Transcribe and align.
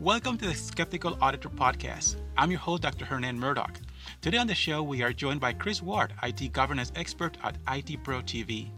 Welcome 0.00 0.38
to 0.38 0.46
the 0.46 0.54
Skeptical 0.54 1.18
Auditor 1.20 1.48
Podcast. 1.48 2.22
I'm 2.36 2.52
your 2.52 2.60
host, 2.60 2.82
Dr. 2.82 3.04
Hernan 3.04 3.36
Murdock. 3.36 3.80
Today 4.20 4.36
on 4.36 4.46
the 4.46 4.54
show, 4.54 4.80
we 4.80 5.02
are 5.02 5.12
joined 5.12 5.40
by 5.40 5.52
Chris 5.52 5.82
Ward, 5.82 6.14
IT 6.22 6.52
governance 6.52 6.92
expert 6.94 7.36
at 7.42 7.58
IT 7.66 8.04
Pro 8.04 8.20
TV. 8.20 8.70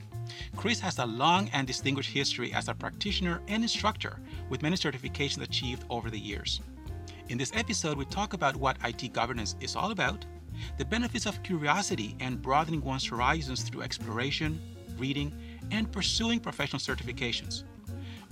Chris 0.56 0.80
has 0.80 0.98
a 0.98 1.04
long 1.04 1.50
and 1.50 1.66
distinguished 1.66 2.08
history 2.08 2.54
as 2.54 2.68
a 2.68 2.74
practitioner 2.74 3.42
and 3.48 3.62
instructor 3.62 4.18
with 4.48 4.62
many 4.62 4.76
certifications 4.76 5.42
achieved 5.42 5.84
over 5.90 6.08
the 6.08 6.18
years. 6.18 6.62
In 7.28 7.36
this 7.36 7.52
episode, 7.54 7.98
we 7.98 8.06
talk 8.06 8.32
about 8.32 8.56
what 8.56 8.78
IT 8.82 9.12
governance 9.12 9.56
is 9.60 9.76
all 9.76 9.90
about, 9.90 10.24
the 10.78 10.86
benefits 10.86 11.26
of 11.26 11.42
curiosity 11.42 12.16
and 12.20 12.40
broadening 12.40 12.80
one's 12.80 13.04
horizons 13.04 13.60
through 13.60 13.82
exploration, 13.82 14.58
reading, 14.96 15.34
and 15.70 15.92
pursuing 15.92 16.40
professional 16.40 16.80
certifications. 16.80 17.64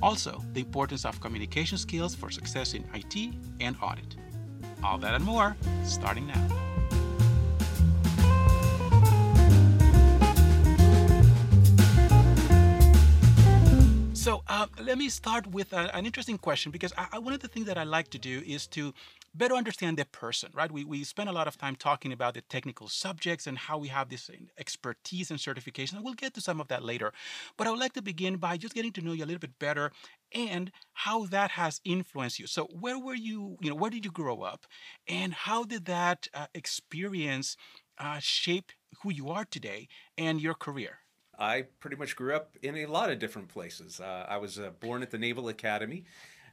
Also, 0.00 0.42
the 0.52 0.60
importance 0.60 1.04
of 1.04 1.20
communication 1.20 1.78
skills 1.78 2.14
for 2.14 2.30
success 2.30 2.74
in 2.74 2.84
IT 2.94 3.34
and 3.60 3.76
audit. 3.82 4.16
All 4.82 4.98
that 4.98 5.14
and 5.14 5.24
more, 5.24 5.56
starting 5.84 6.26
now. 6.26 6.57
So 14.28 14.42
uh, 14.46 14.66
let 14.78 14.98
me 14.98 15.08
start 15.08 15.46
with 15.46 15.72
a, 15.72 15.96
an 15.96 16.04
interesting 16.04 16.36
question 16.36 16.70
because 16.70 16.92
I, 16.98 17.06
I, 17.12 17.18
one 17.18 17.32
of 17.32 17.40
the 17.40 17.48
things 17.48 17.64
that 17.64 17.78
I 17.78 17.84
like 17.84 18.10
to 18.10 18.18
do 18.18 18.42
is 18.46 18.66
to 18.66 18.92
better 19.34 19.54
understand 19.54 19.96
the 19.96 20.04
person, 20.04 20.50
right? 20.52 20.70
We, 20.70 20.84
we 20.84 21.02
spend 21.04 21.30
a 21.30 21.32
lot 21.32 21.48
of 21.48 21.56
time 21.56 21.76
talking 21.76 22.12
about 22.12 22.34
the 22.34 22.42
technical 22.42 22.88
subjects 22.88 23.46
and 23.46 23.56
how 23.56 23.78
we 23.78 23.88
have 23.88 24.10
this 24.10 24.30
expertise 24.58 25.30
and 25.30 25.40
certification. 25.40 26.02
We'll 26.02 26.12
get 26.12 26.34
to 26.34 26.42
some 26.42 26.60
of 26.60 26.68
that 26.68 26.84
later. 26.84 27.14
But 27.56 27.68
I 27.68 27.70
would 27.70 27.80
like 27.80 27.94
to 27.94 28.02
begin 28.02 28.36
by 28.36 28.58
just 28.58 28.74
getting 28.74 28.92
to 28.92 29.00
know 29.00 29.12
you 29.12 29.24
a 29.24 29.28
little 29.30 29.38
bit 29.38 29.58
better 29.58 29.92
and 30.34 30.72
how 30.92 31.24
that 31.28 31.52
has 31.52 31.80
influenced 31.86 32.38
you. 32.38 32.46
So 32.46 32.64
where 32.64 32.98
were 32.98 33.14
you, 33.14 33.56
you 33.62 33.70
know, 33.70 33.76
where 33.76 33.90
did 33.90 34.04
you 34.04 34.10
grow 34.10 34.42
up? 34.42 34.66
And 35.08 35.32
how 35.32 35.64
did 35.64 35.86
that 35.86 36.28
uh, 36.34 36.48
experience 36.54 37.56
uh, 37.96 38.18
shape 38.18 38.72
who 39.02 39.10
you 39.10 39.30
are 39.30 39.46
today 39.46 39.88
and 40.18 40.38
your 40.38 40.52
career? 40.52 40.98
I 41.38 41.62
pretty 41.80 41.96
much 41.96 42.16
grew 42.16 42.34
up 42.34 42.56
in 42.62 42.76
a 42.76 42.86
lot 42.86 43.10
of 43.10 43.18
different 43.18 43.48
places. 43.48 44.00
Uh, 44.00 44.26
I 44.28 44.38
was 44.38 44.58
uh, 44.58 44.70
born 44.80 45.02
at 45.02 45.10
the 45.10 45.18
Naval 45.18 45.48
Academy, 45.48 46.04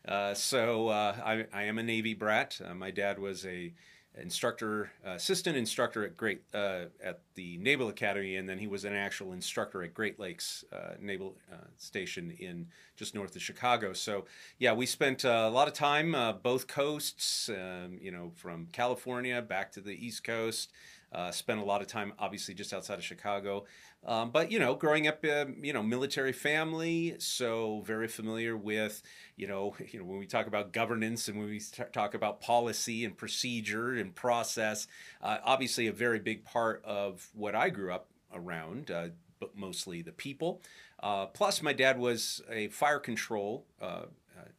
uh, 0.08 0.36
so 0.36 0.90
uh, 0.90 1.16
I, 1.24 1.46
I, 1.52 1.64
am 1.64 1.80
a 1.80 1.84
Navy 1.84 2.14
brat. 2.14 2.62
Uh, 2.64 2.76
my 2.76 2.92
dad 2.92 3.18
was 3.18 3.46
a 3.46 3.74
instructor, 4.22 4.92
assistant 5.04 5.58
instructor 5.58 6.06
at 6.06 6.16
Great 6.16 6.42
at 6.54 7.20
the 7.34 7.58
Naval 7.58 7.90
Academy, 7.90 8.38
and 8.38 8.48
then 8.48 8.60
he 8.60 8.68
was 8.68 8.86
an 8.86 8.94
actual 8.94 9.34
instructor 9.34 9.84
at 9.84 9.94
Great 9.94 10.20
Lakes 10.20 10.64
Naval 11.02 11.36
Station 11.76 12.32
in 12.40 12.68
just 12.96 13.14
north 13.14 13.36
of 13.36 13.42
Chicago. 13.42 13.92
So 13.92 14.24
yeah, 14.58 14.72
we 14.72 14.86
spent 14.86 15.26
a 15.26 15.50
lot 15.50 15.68
of 15.68 15.74
time 15.74 16.16
both 16.42 16.68
coasts. 16.68 17.50
Um, 17.50 17.98
you 18.00 18.10
know, 18.10 18.32
from 18.36 18.68
California 18.72 19.42
back 19.42 19.74
to 19.74 19.82
the 19.82 19.92
East 19.92 20.24
Coast. 20.24 20.72
Uh, 21.12 21.32
spent 21.32 21.60
a 21.60 21.64
lot 21.64 21.82
of 21.82 21.88
time, 21.88 22.14
obviously, 22.20 22.54
just 22.54 22.74
outside 22.74 22.98
of 22.98 23.04
Chicago. 23.04 23.66
Um, 24.06 24.32
but 24.32 24.52
you 24.52 24.60
know, 24.60 24.76
growing 24.76 25.08
up, 25.08 25.24
uh, 25.24 25.46
you 25.62 25.74
know, 25.74 25.82
military 25.82 26.34
family, 26.34 27.16
so 27.20 27.82
very 27.86 28.08
familiar 28.08 28.56
with, 28.56 29.02
you 29.36 29.48
know, 29.48 29.76
you 29.92 30.00
know, 30.00 30.06
when 30.06 30.20
we 30.20 30.28
talk 30.28 30.48
about 30.48 30.74
governance 30.74 31.28
and 31.28 31.38
when 31.40 31.48
we 31.48 31.62
talk 31.92 32.14
about 32.14 32.42
policy 32.42 33.06
and 33.06 33.18
procedure 33.18 33.94
and 33.94 34.14
process, 34.14 34.88
uh, 35.22 35.38
obviously, 35.44 35.88
a 35.88 35.94
very 35.94 36.20
big 36.20 36.46
part 36.46 36.84
of 36.86 37.28
what 37.34 37.56
I 37.56 37.70
grew 37.70 37.94
up 37.94 38.10
around. 38.34 38.92
Uh, 38.92 39.08
but 39.40 39.58
mostly 39.58 40.02
the 40.02 40.12
people. 40.12 40.62
Uh, 41.02 41.26
plus, 41.26 41.62
my 41.62 41.74
dad 41.74 42.00
was 42.00 42.42
a 42.50 42.68
fire 42.70 43.00
control 43.00 43.66
uh, 43.82 44.04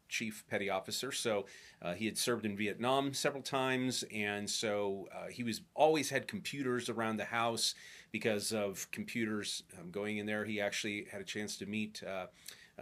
chief 0.08 0.44
petty 0.48 0.70
officer. 0.70 1.12
So 1.12 1.46
uh, 1.82 1.94
he 1.94 2.06
had 2.06 2.16
served 2.16 2.44
in 2.44 2.56
Vietnam 2.56 3.12
several 3.12 3.42
times, 3.42 4.04
and 4.12 4.48
so 4.48 5.08
uh, 5.14 5.28
he 5.28 5.42
was 5.42 5.62
always 5.74 6.10
had 6.10 6.28
computers 6.28 6.88
around 6.88 7.16
the 7.16 7.24
house 7.24 7.74
because 8.12 8.52
of 8.52 8.88
computers 8.92 9.62
um, 9.78 9.90
going 9.90 10.18
in 10.18 10.26
there. 10.26 10.44
He 10.44 10.60
actually 10.60 11.06
had 11.10 11.20
a 11.20 11.24
chance 11.24 11.56
to 11.58 11.66
meet. 11.66 12.02
Uh, 12.06 12.26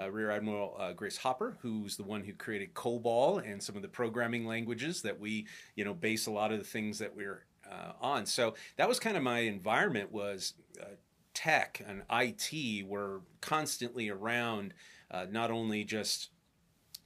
uh 0.01 0.11
Rear 0.11 0.33
Admiral 0.33 0.77
uh, 0.79 0.93
Grace 0.93 1.17
Hopper, 1.19 1.57
who's 1.61 1.97
the 1.97 2.03
one 2.03 2.25
who 2.25 2.33
created 2.33 2.75
COBOL 2.75 3.49
and 3.49 3.63
some 3.63 3.77
of 3.77 3.83
the 3.83 3.89
programming 3.89 4.45
languages 4.45 5.03
that 5.03 5.19
we, 5.21 5.47
you 5.77 5.85
know, 5.85 5.95
base 5.95 6.27
a 6.27 6.33
lot 6.33 6.53
of 6.53 6.59
the 6.59 6.65
things 6.65 6.99
that 6.99 7.15
we're 7.15 7.45
uh, 7.71 7.93
on. 8.01 8.27
So 8.27 8.55
that 8.77 8.89
was 8.89 8.99
kind 8.99 9.17
of 9.17 9.23
my 9.23 9.41
environment 9.41 10.11
was 10.11 10.55
tech 11.33 11.81
and 11.87 12.03
IT 12.11 12.87
were 12.89 13.21
constantly 13.41 14.09
around, 14.09 14.75
not 15.31 15.53
only 15.53 15.85
just 15.85 16.31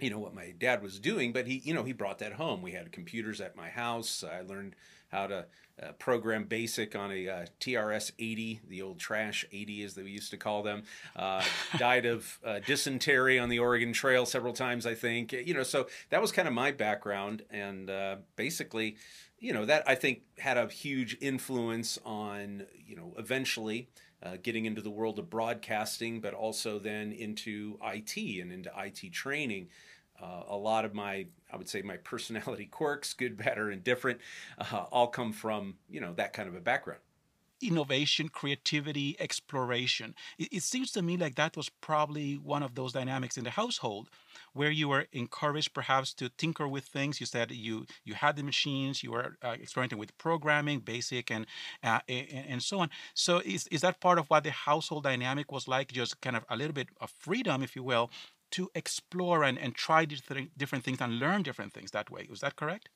you 0.01 0.11
know 0.11 0.19
what 0.19 0.35
my 0.35 0.55
dad 0.59 0.83
was 0.83 0.99
doing 0.99 1.33
but 1.33 1.47
he 1.47 1.61
you 1.65 1.75
know 1.75 1.83
he 1.83 1.93
brought 1.93 2.19
that 2.19 2.35
home. 2.35 2.63
We 2.63 2.73
had 2.73 2.93
computers 2.93 3.41
at 3.41 3.57
my 3.57 3.69
house. 3.69 4.25
I 4.25 4.43
learned 4.43 4.77
how 5.09 5.27
to 5.27 5.47
uh, 5.83 5.93
program 5.93 6.45
basic 6.45 6.95
on 6.95 7.11
a 7.11 7.29
uh, 7.29 7.47
trs 7.61 8.13
80 8.19 8.61
the 8.69 8.83
old 8.83 8.99
trash 8.99 9.45
80 9.51 9.85
as 9.85 9.95
they 9.95 10.03
used 10.03 10.31
to 10.31 10.37
call 10.37 10.63
them. 10.63 10.83
Uh, 11.17 11.43
died 11.79 12.07
of 12.07 12.39
uh, 12.45 12.61
dysentery 12.67 13.39
on 13.39 13.49
the 13.49 13.59
oregon 13.59 13.93
trail 13.93 14.27
several 14.27 14.53
times 14.53 14.87
i 14.87 14.95
think. 14.95 15.33
You 15.33 15.55
know 15.55 15.63
so 15.63 15.89
that 16.11 16.21
was 16.21 16.33
kind 16.33 16.49
of 16.49 16.55
my 16.55 16.73
background. 16.73 17.43
And 17.51 17.91
uh, 17.91 18.17
basically 18.37 18.97
you 19.41 19.53
know 19.53 19.65
that 19.65 19.85
i 19.89 19.95
think 19.95 20.23
had 20.39 20.57
a 20.57 20.67
huge 20.67 21.17
influence 21.21 21.99
on 22.05 22.65
you 22.87 22.97
know 22.97 23.13
eventually 23.17 23.89
uh, 24.23 24.37
getting 24.43 24.65
into 24.65 24.81
the 24.81 24.91
world 24.91 25.19
of 25.19 25.31
broadcasting, 25.31 26.21
but 26.21 26.35
also 26.35 26.79
then 26.79 27.13
into 27.13 27.79
IT 27.83 28.17
and 28.17 28.53
into 28.53 28.71
IT 28.77 29.13
training. 29.13 29.69
Uh, 30.21 30.43
a 30.49 30.57
lot 30.57 30.85
of 30.85 30.95
my, 30.95 31.27
I 31.53 31.57
would 31.57 31.69
say, 31.69 31.83
my 31.83 31.97
personality 31.99 32.67
quirks, 32.71 33.13
good, 33.15 33.37
bad, 33.37 33.59
or 33.59 33.71
indifferent, 33.71 34.21
uh, 34.59 34.85
all 34.91 35.09
come 35.09 35.33
from 35.33 35.77
you 35.89 36.01
know 36.01 36.13
that 36.15 36.33
kind 36.33 36.49
of 36.49 36.55
a 36.55 36.61
background 36.61 37.01
innovation, 37.61 38.29
creativity, 38.29 39.17
exploration. 39.19 40.15
It, 40.39 40.49
it, 40.53 40.63
seems 40.63 40.93
to 40.93 41.03
me 41.03 41.17
like 41.17 41.35
that 41.35 41.57
was 41.57 41.69
probably 41.69 42.35
one 42.35 42.63
of 42.63 42.75
those 42.75 42.93
dynamics 42.93 43.37
in 43.37 43.45
the 43.45 43.51
household 43.51 44.09
where 44.59 44.73
you 44.73 44.89
were 44.89 45.07
encouraged 45.13 45.73
perhaps 45.73 46.13
to 46.15 46.29
tinker 46.29 46.67
with 46.67 46.85
things. 46.85 47.21
You 47.21 47.27
said 47.27 47.51
you 47.53 47.87
you 48.05 48.15
had 48.15 48.35
the 48.37 48.43
machines, 48.43 49.03
you 49.05 49.13
were 49.13 49.37
uh, 49.43 49.57
experimenting 49.63 49.99
with 49.99 50.17
programming, 50.19 50.81
basic, 50.81 51.31
and, 51.31 51.47
uh, 51.83 52.01
and 52.09 52.47
and 52.53 52.63
so 52.63 52.81
on. 52.81 52.89
So 53.15 53.33
is 53.55 53.67
is 53.69 53.81
that 53.83 54.01
part 54.01 54.19
of 54.19 54.27
what 54.31 54.43
the 54.45 54.51
household 54.51 55.05
dynamic 55.05 55.53
was 55.53 55.69
like? 55.69 55.89
Just 55.93 56.21
kind 56.21 56.37
of 56.37 56.45
a 56.49 56.57
little 56.57 56.75
bit 56.81 56.89
of 57.01 57.11
freedom, 57.11 57.63
if 57.63 57.77
you 57.77 57.85
will, 57.85 58.11
to 58.57 58.69
explore 58.75 59.45
and, 59.45 59.57
and 59.59 59.75
try 59.75 60.05
different 60.05 60.57
different 60.59 60.85
things 60.85 61.01
and 61.01 61.19
learn 61.19 61.43
different 61.43 61.73
things 61.73 61.91
that 61.93 62.11
way. 62.11 62.27
Was 62.29 62.41
that 62.41 62.57
correct? 62.57 62.89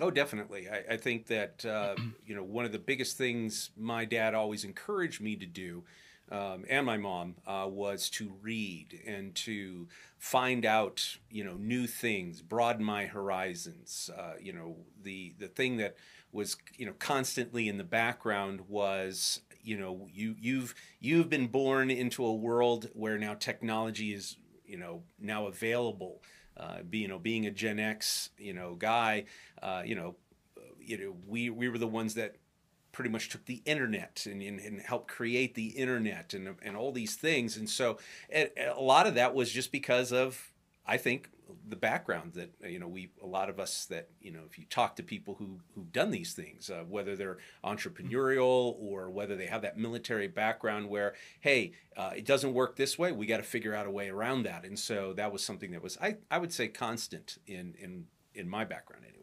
Oh, 0.00 0.10
definitely. 0.10 0.68
I, 0.68 0.94
I 0.94 0.96
think 0.96 1.26
that 1.26 1.64
uh, 1.64 1.96
you 2.26 2.34
know 2.34 2.44
one 2.44 2.64
of 2.64 2.72
the 2.72 2.78
biggest 2.78 3.18
things 3.18 3.70
my 3.76 4.04
dad 4.04 4.34
always 4.34 4.64
encouraged 4.64 5.20
me 5.20 5.36
to 5.36 5.46
do, 5.46 5.84
um, 6.30 6.64
and 6.68 6.86
my 6.86 6.96
mom, 6.96 7.36
uh, 7.46 7.66
was 7.68 8.08
to 8.10 8.32
read 8.40 9.00
and 9.06 9.34
to 9.36 9.88
find 10.18 10.64
out 10.64 11.16
you 11.30 11.44
know 11.44 11.54
new 11.54 11.86
things, 11.86 12.42
broaden 12.42 12.84
my 12.84 13.06
horizons. 13.06 14.10
Uh, 14.16 14.34
you 14.40 14.52
know 14.52 14.76
the 15.02 15.34
the 15.38 15.48
thing 15.48 15.76
that 15.78 15.96
was 16.32 16.56
you 16.76 16.86
know 16.86 16.94
constantly 16.98 17.68
in 17.68 17.78
the 17.78 17.84
background 17.84 18.62
was 18.68 19.40
you 19.62 19.78
know 19.78 20.08
you 20.12 20.36
you've 20.40 20.74
you've 21.00 21.28
been 21.28 21.46
born 21.46 21.90
into 21.90 22.24
a 22.24 22.34
world 22.34 22.88
where 22.94 23.18
now 23.18 23.34
technology 23.34 24.12
is 24.14 24.36
you 24.66 24.76
know 24.76 25.02
now 25.18 25.46
available 25.46 26.22
uh, 26.56 26.82
be, 26.82 26.98
you 26.98 27.08
know, 27.08 27.18
being 27.18 27.46
a 27.46 27.50
Gen 27.50 27.78
X, 27.78 28.30
you 28.36 28.52
know, 28.52 28.74
guy, 28.74 29.24
uh, 29.62 29.82
you 29.84 29.94
know, 29.94 30.16
you 30.78 30.98
know, 30.98 31.16
we 31.26 31.50
we 31.50 31.68
were 31.68 31.78
the 31.78 31.86
ones 31.86 32.14
that 32.14 32.36
pretty 32.92 33.10
much 33.10 33.28
took 33.28 33.44
the 33.46 33.62
internet 33.64 34.26
and, 34.26 34.42
and, 34.42 34.60
and 34.60 34.80
helped 34.80 35.08
create 35.08 35.54
the 35.54 35.68
internet 35.68 36.34
and 36.34 36.56
and 36.62 36.76
all 36.76 36.92
these 36.92 37.16
things, 37.16 37.56
and 37.56 37.68
so 37.68 37.98
a 38.32 38.80
lot 38.80 39.06
of 39.06 39.14
that 39.14 39.34
was 39.34 39.50
just 39.50 39.72
because 39.72 40.12
of 40.12 40.52
I 40.86 40.96
think 40.96 41.30
the 41.68 41.76
background 41.76 42.32
that 42.34 42.50
you 42.68 42.78
know 42.78 42.88
we 42.88 43.10
a 43.22 43.26
lot 43.26 43.48
of 43.48 43.58
us 43.58 43.86
that 43.86 44.08
you 44.20 44.30
know 44.30 44.40
if 44.46 44.58
you 44.58 44.64
talk 44.68 44.96
to 44.96 45.02
people 45.02 45.34
who 45.34 45.60
who've 45.74 45.92
done 45.92 46.10
these 46.10 46.32
things 46.32 46.70
uh, 46.70 46.84
whether 46.88 47.16
they're 47.16 47.38
entrepreneurial 47.64 48.76
or 48.78 49.10
whether 49.10 49.36
they 49.36 49.46
have 49.46 49.62
that 49.62 49.78
military 49.78 50.28
background 50.28 50.88
where 50.88 51.14
hey 51.40 51.72
uh, 51.96 52.10
it 52.16 52.24
doesn't 52.24 52.54
work 52.54 52.76
this 52.76 52.98
way 52.98 53.12
we 53.12 53.26
got 53.26 53.38
to 53.38 53.42
figure 53.42 53.74
out 53.74 53.86
a 53.86 53.90
way 53.90 54.08
around 54.08 54.44
that. 54.44 54.64
And 54.64 54.78
so 54.78 55.12
that 55.14 55.32
was 55.32 55.44
something 55.44 55.70
that 55.72 55.82
was 55.82 55.98
I, 56.00 56.16
I 56.30 56.38
would 56.38 56.52
say 56.52 56.68
constant 56.68 57.38
in 57.46 57.74
in 57.78 58.06
in 58.34 58.48
my 58.48 58.64
background 58.64 59.04
anyway 59.08 59.19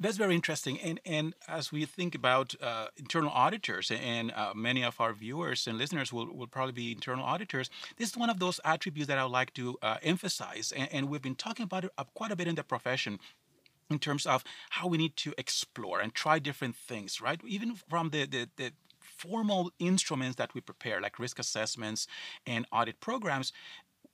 that's 0.00 0.16
very 0.16 0.34
interesting. 0.34 0.78
And 0.80 1.00
and 1.04 1.34
as 1.48 1.72
we 1.72 1.84
think 1.84 2.14
about 2.14 2.54
uh, 2.62 2.86
internal 2.96 3.30
auditors, 3.30 3.90
and 3.90 4.32
uh, 4.32 4.52
many 4.54 4.82
of 4.84 5.00
our 5.00 5.12
viewers 5.12 5.66
and 5.66 5.78
listeners 5.78 6.12
will, 6.12 6.32
will 6.34 6.46
probably 6.46 6.72
be 6.72 6.92
internal 6.92 7.24
auditors, 7.24 7.70
this 7.96 8.10
is 8.10 8.16
one 8.16 8.30
of 8.30 8.38
those 8.38 8.60
attributes 8.64 9.08
that 9.08 9.18
I 9.18 9.24
would 9.24 9.32
like 9.32 9.54
to 9.54 9.76
uh, 9.82 9.96
emphasize. 10.02 10.72
And, 10.74 10.88
and, 10.92 11.08
we've 11.08 11.22
been 11.22 11.34
talking 11.34 11.64
about 11.64 11.84
it 11.84 11.90
quite 12.14 12.32
a 12.32 12.36
bit 12.36 12.48
in 12.48 12.54
the 12.54 12.64
profession 12.64 13.18
in 13.90 13.98
terms 13.98 14.26
of 14.26 14.42
how 14.70 14.88
we 14.88 14.98
need 14.98 15.16
to 15.16 15.34
explore 15.36 16.00
and 16.00 16.14
try 16.14 16.38
different 16.38 16.76
things, 16.76 17.20
right? 17.20 17.40
Even 17.46 17.74
from 17.74 18.10
the, 18.10 18.24
the, 18.26 18.48
the 18.56 18.72
formal 19.00 19.70
instruments 19.78 20.36
that 20.36 20.54
we 20.54 20.60
prepare, 20.60 21.00
like 21.00 21.18
risk 21.18 21.38
assessments 21.38 22.06
and 22.46 22.66
audit 22.72 23.00
programs, 23.00 23.52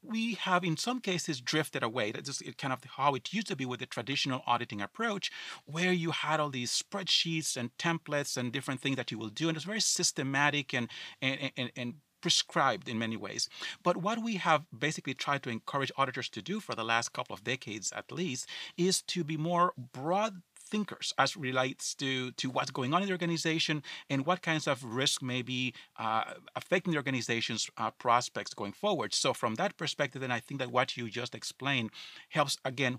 we 0.02 0.34
have 0.34 0.64
in 0.64 0.76
some 0.76 1.00
cases 1.00 1.40
drifted 1.40 1.82
away. 1.82 2.12
That's 2.12 2.26
just 2.38 2.58
kind 2.58 2.72
of 2.72 2.82
how 2.84 3.14
it 3.14 3.32
used 3.32 3.48
to 3.48 3.56
be 3.56 3.66
with 3.66 3.80
the 3.80 3.86
traditional 3.86 4.42
auditing 4.46 4.80
approach, 4.80 5.30
where 5.64 5.92
you 5.92 6.10
had 6.10 6.40
all 6.40 6.50
these 6.50 6.70
spreadsheets 6.82 7.56
and 7.56 7.76
templates 7.78 8.36
and 8.36 8.52
different 8.52 8.80
things 8.80 8.96
that 8.96 9.10
you 9.10 9.18
will 9.18 9.28
do, 9.28 9.48
and 9.48 9.56
it's 9.56 9.66
very 9.66 9.80
systematic 9.80 10.74
and 10.74 10.88
and 11.20 11.52
and, 11.56 11.72
and 11.76 11.94
prescribed 12.20 12.88
in 12.88 12.98
many 12.98 13.16
ways. 13.16 13.48
But 13.82 13.96
what 13.96 14.22
we 14.22 14.36
have 14.36 14.64
basically 14.76 15.14
tried 15.14 15.42
to 15.44 15.50
encourage 15.50 15.92
auditors 15.96 16.28
to 16.30 16.42
do 16.42 16.60
for 16.60 16.74
the 16.74 16.84
last 16.84 17.12
couple 17.12 17.34
of 17.34 17.44
decades 17.44 17.92
at 17.92 18.12
least 18.12 18.46
is 18.76 19.02
to 19.02 19.24
be 19.24 19.36
more 19.36 19.72
broad 19.92 20.42
thinkers 20.70 21.12
as 21.18 21.36
relates 21.36 21.94
to 21.94 22.30
to 22.32 22.46
what's 22.50 22.70
going 22.70 22.92
on 22.94 23.02
in 23.02 23.08
the 23.08 23.12
organization 23.12 23.82
and 24.08 24.26
what 24.26 24.42
kinds 24.42 24.66
of 24.66 24.84
risk 24.84 25.22
may 25.22 25.42
be 25.42 25.74
uh, 25.98 26.24
affecting 26.56 26.92
the 26.92 26.98
organization's 26.98 27.62
uh, 27.76 27.90
prospects 28.04 28.54
going 28.54 28.72
forward. 28.72 29.10
So 29.14 29.34
from 29.34 29.56
that 29.56 29.76
perspective, 29.76 30.20
then 30.22 30.30
I 30.38 30.40
think 30.40 30.60
that 30.60 30.70
what 30.70 30.96
you 30.96 31.04
just 31.10 31.34
explained 31.34 31.90
helps 32.28 32.56
again 32.64 32.98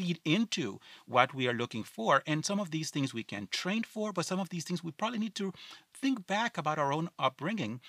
feed 0.00 0.20
into 0.24 0.78
what 1.06 1.34
we 1.34 1.48
are 1.48 1.52
looking 1.52 1.84
for. 1.84 2.22
And 2.26 2.44
some 2.44 2.60
of 2.60 2.70
these 2.70 2.90
things 2.90 3.12
we 3.12 3.22
can 3.22 3.48
train 3.50 3.82
for, 3.82 4.12
but 4.12 4.26
some 4.26 4.40
of 4.40 4.48
these 4.48 4.64
things 4.64 4.84
we 4.84 4.92
probably 4.92 5.18
need 5.18 5.34
to 5.36 5.52
think 5.92 6.26
back 6.26 6.56
about 6.56 6.78
our 6.78 6.92
own 6.92 7.10
upbringing 7.18 7.80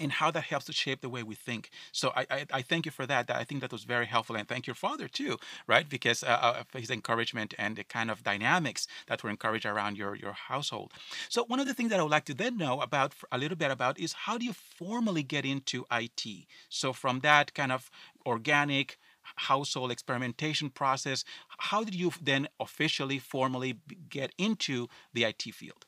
and 0.00 0.12
how 0.12 0.30
that 0.30 0.44
helps 0.44 0.66
to 0.66 0.72
shape 0.72 1.00
the 1.02 1.08
way 1.08 1.22
we 1.22 1.34
think. 1.34 1.70
So 1.92 2.12
I, 2.16 2.26
I, 2.30 2.46
I, 2.52 2.62
thank 2.62 2.86
you 2.86 2.92
for 2.92 3.06
that. 3.06 3.30
I 3.30 3.44
think 3.44 3.60
that 3.60 3.72
was 3.72 3.84
very 3.84 4.06
helpful, 4.06 4.36
and 4.36 4.48
thank 4.48 4.66
your 4.66 4.74
father 4.74 5.06
too, 5.08 5.36
right? 5.66 5.88
Because 5.88 6.22
uh, 6.22 6.38
uh 6.72 6.78
his 6.78 6.90
encouragement 6.90 7.54
and 7.58 7.76
the 7.76 7.84
kind 7.84 8.10
of 8.10 8.22
dynamics 8.22 8.86
that 9.06 9.22
were 9.22 9.30
encouraged 9.30 9.66
around 9.66 9.96
your 9.96 10.14
your 10.14 10.32
household. 10.32 10.92
So 11.28 11.44
one 11.44 11.60
of 11.60 11.66
the 11.66 11.74
things 11.74 11.90
that 11.90 12.00
I 12.00 12.02
would 12.02 12.10
like 12.10 12.24
to 12.26 12.34
then 12.34 12.56
know 12.56 12.80
about 12.80 13.14
a 13.30 13.38
little 13.38 13.56
bit 13.56 13.70
about 13.70 13.98
is 13.98 14.12
how 14.24 14.38
do 14.38 14.44
you 14.44 14.52
formally 14.52 15.22
get 15.22 15.44
into 15.44 15.86
IT? 15.92 16.24
So 16.68 16.92
from 16.92 17.20
that 17.20 17.54
kind 17.54 17.72
of 17.72 17.90
organic 18.26 18.98
household 19.36 19.90
experimentation 19.90 20.70
process, 20.70 21.24
how 21.58 21.84
did 21.84 21.94
you 21.94 22.12
then 22.22 22.48
officially 22.58 23.18
formally 23.18 23.78
get 24.08 24.32
into 24.38 24.88
the 25.12 25.24
IT 25.24 25.42
field? 25.54 25.86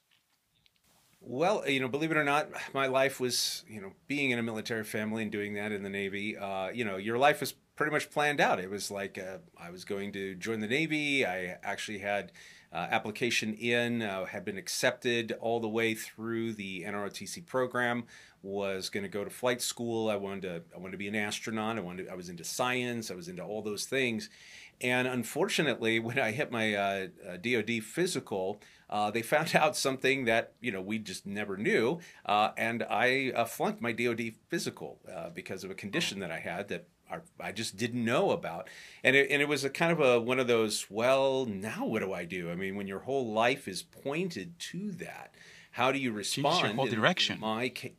Well, 1.25 1.69
you 1.69 1.79
know, 1.79 1.87
believe 1.87 2.11
it 2.11 2.17
or 2.17 2.25
not, 2.25 2.49
my 2.75 2.89
life 2.89 3.21
was, 3.21 3.65
you 3.69 3.81
know, 3.81 3.93
being 4.09 4.31
in 4.31 4.41
a 4.41 4.43
military 4.43 4.83
family 4.83 5.23
and 5.23 5.31
doing 5.31 5.55
that 5.55 5.71
in 5.71 5.85
the 5.85 5.89
Navy. 5.89 6.37
Uh, 6.37 6.71
you 6.71 6.85
know, 6.85 6.97
your 6.97 7.17
life 7.17 7.41
was 7.41 7.55
pretty 7.77 7.93
much 7.93 8.11
planned 8.11 8.41
out. 8.41 8.59
It 8.59 8.69
was 8.69 8.91
like 8.91 9.19
uh, 9.19 9.39
I 9.57 9.71
was 9.71 9.85
going 9.85 10.13
to 10.13 10.35
join 10.35 10.61
the 10.61 10.67
Navy. 10.67 11.25
I 11.25 11.59
actually 11.63 11.99
had 11.99 12.33
uh, 12.73 12.89
application 12.91 13.55
in, 13.55 14.03
uh, 14.03 14.25
had 14.25 14.45
been 14.45 14.59
accepted 14.59 15.33
all 15.41 15.61
the 15.61 15.69
way 15.69 15.95
through 15.95 16.55
the 16.55 16.83
NROTC 16.83 17.47
program. 17.47 18.05
Was 18.43 18.89
going 18.89 19.05
to 19.05 19.09
go 19.09 19.23
to 19.23 19.31
flight 19.31 19.63
school. 19.63 20.11
I 20.11 20.17
wanted 20.17 20.43
to. 20.43 20.63
I 20.75 20.79
wanted 20.79 20.93
to 20.93 20.99
be 20.99 21.07
an 21.07 21.15
astronaut. 21.15 21.79
I 21.79 21.81
wanted. 21.81 22.07
To, 22.07 22.13
I 22.13 22.17
was 22.17 22.29
into 22.29 22.43
science. 22.43 23.09
I 23.09 23.15
was 23.15 23.29
into 23.29 23.45
all 23.45 23.63
those 23.63 23.85
things. 23.85 24.29
And 24.81 25.07
unfortunately, 25.07 26.01
when 26.01 26.19
I 26.19 26.33
hit 26.33 26.51
my 26.51 26.75
uh, 26.75 27.07
DoD 27.41 27.71
uh, 27.71 27.81
physical, 27.85 28.61
uh, 28.93 29.11
they 29.11 29.23
found 29.23 29.57
out 29.57 29.75
something 29.77 30.27
that 30.27 30.53
you 30.61 30.71
know 30.71 30.83
we 30.83 30.99
just 30.99 31.27
never 31.27 31.57
knew, 31.57 31.99
uh, 32.27 32.51
and 32.57 32.85
I 32.89 33.33
uh, 33.35 33.47
flunked 33.47 33.81
my 33.81 33.91
DoD 33.91 34.35
physical 34.49 35.01
uh, 35.13 35.31
because 35.31 35.65
of 35.65 35.71
a 35.71 35.75
condition 35.75 36.21
that 36.21 36.31
I 36.31 36.39
had 36.39 36.69
that 36.69 36.87
I 37.41 37.53
just 37.53 37.77
didn't 37.77 38.05
know 38.05 38.31
about, 38.31 38.69
and 39.03 39.17
it, 39.17 39.31
and 39.31 39.43
it 39.43 39.49
was 39.49 39.65
a 39.65 39.71
kind 39.71 39.93
of 39.93 40.01
a 40.01 40.21
one 40.21 40.39
of 40.39 40.47
those. 40.47 40.87
Well, 40.91 41.47
now 41.47 41.87
what 41.87 42.01
do 42.01 42.13
I 42.13 42.25
do? 42.25 42.51
I 42.51 42.55
mean, 42.55 42.77
when 42.77 42.87
your 42.87 43.01
whole 43.01 43.33
life 43.33 43.67
is 43.67 43.83
pointed 43.83 44.59
to 44.71 44.93
that, 44.93 45.35
how 45.73 45.91
do 45.91 45.99
you 45.99 46.13
respond? 46.13 46.67
Your 46.67 46.75
whole 46.75 46.87
direction. 46.87 47.37
In 47.37 47.41
my 47.41 47.69
ca- 47.71 47.95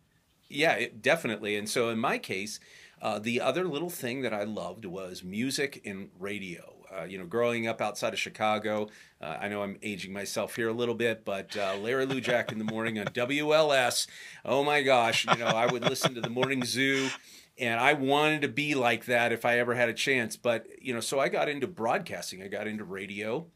yeah, 0.48 0.74
it, 0.74 1.01
definitely. 1.01 1.56
And 1.56 1.68
so 1.68 1.90
in 1.90 1.98
my 1.98 2.19
case, 2.19 2.60
uh, 3.01 3.18
the 3.18 3.42
other 3.42 3.68
little 3.68 3.90
thing 3.90 4.22
that 4.22 4.34
I 4.34 4.44
loved 4.44 4.86
was 4.86 5.24
music 5.24 5.81
and 5.84 6.10
radio. 6.19 6.72
Uh, 6.98 7.04
you 7.06 7.18
know, 7.18 7.25
growing 7.25 7.68
up 7.68 7.81
outside 7.81 8.13
of 8.13 8.19
Chicago, 8.19 8.90
uh, 9.22 9.38
I 9.40 9.48
know 9.48 9.63
I'm 9.63 9.78
aging 9.81 10.13
myself 10.13 10.56
here 10.56 10.69
a 10.69 10.74
little 10.74 10.95
bit, 10.95 11.25
but 11.25 11.56
uh, 11.57 11.75
Larry 11.78 12.06
Lujack 12.06 12.51
in 12.51 12.60
the 12.60 12.66
morning 12.66 13.00
on 13.00 13.06
WLS. 13.07 14.07
Oh 14.45 14.63
my 14.63 14.81
gosh, 14.81 15.25
you 15.25 15.36
know, 15.38 15.48
I 15.48 15.66
would 15.66 15.84
listen 15.84 16.16
to 16.16 16.22
the 16.22 16.30
Morning 16.30 16.63
Zoo, 16.63 17.10
and 17.57 17.80
I 17.80 17.94
wanted 17.94 18.42
to 18.44 18.48
be 18.48 18.75
like 18.75 19.06
that 19.06 19.31
if 19.31 19.45
I 19.45 19.60
ever 19.60 19.75
had 19.75 19.90
a 19.90 19.94
chance. 19.94 20.38
But 20.38 20.68
you 20.81 20.94
know, 20.94 21.00
so 21.00 21.19
I 21.19 21.30
got 21.30 21.50
into 21.50 21.68
broadcasting. 21.68 22.44
I 22.44 22.48
got 22.48 22.68
into 22.68 22.84
radio 22.84 23.48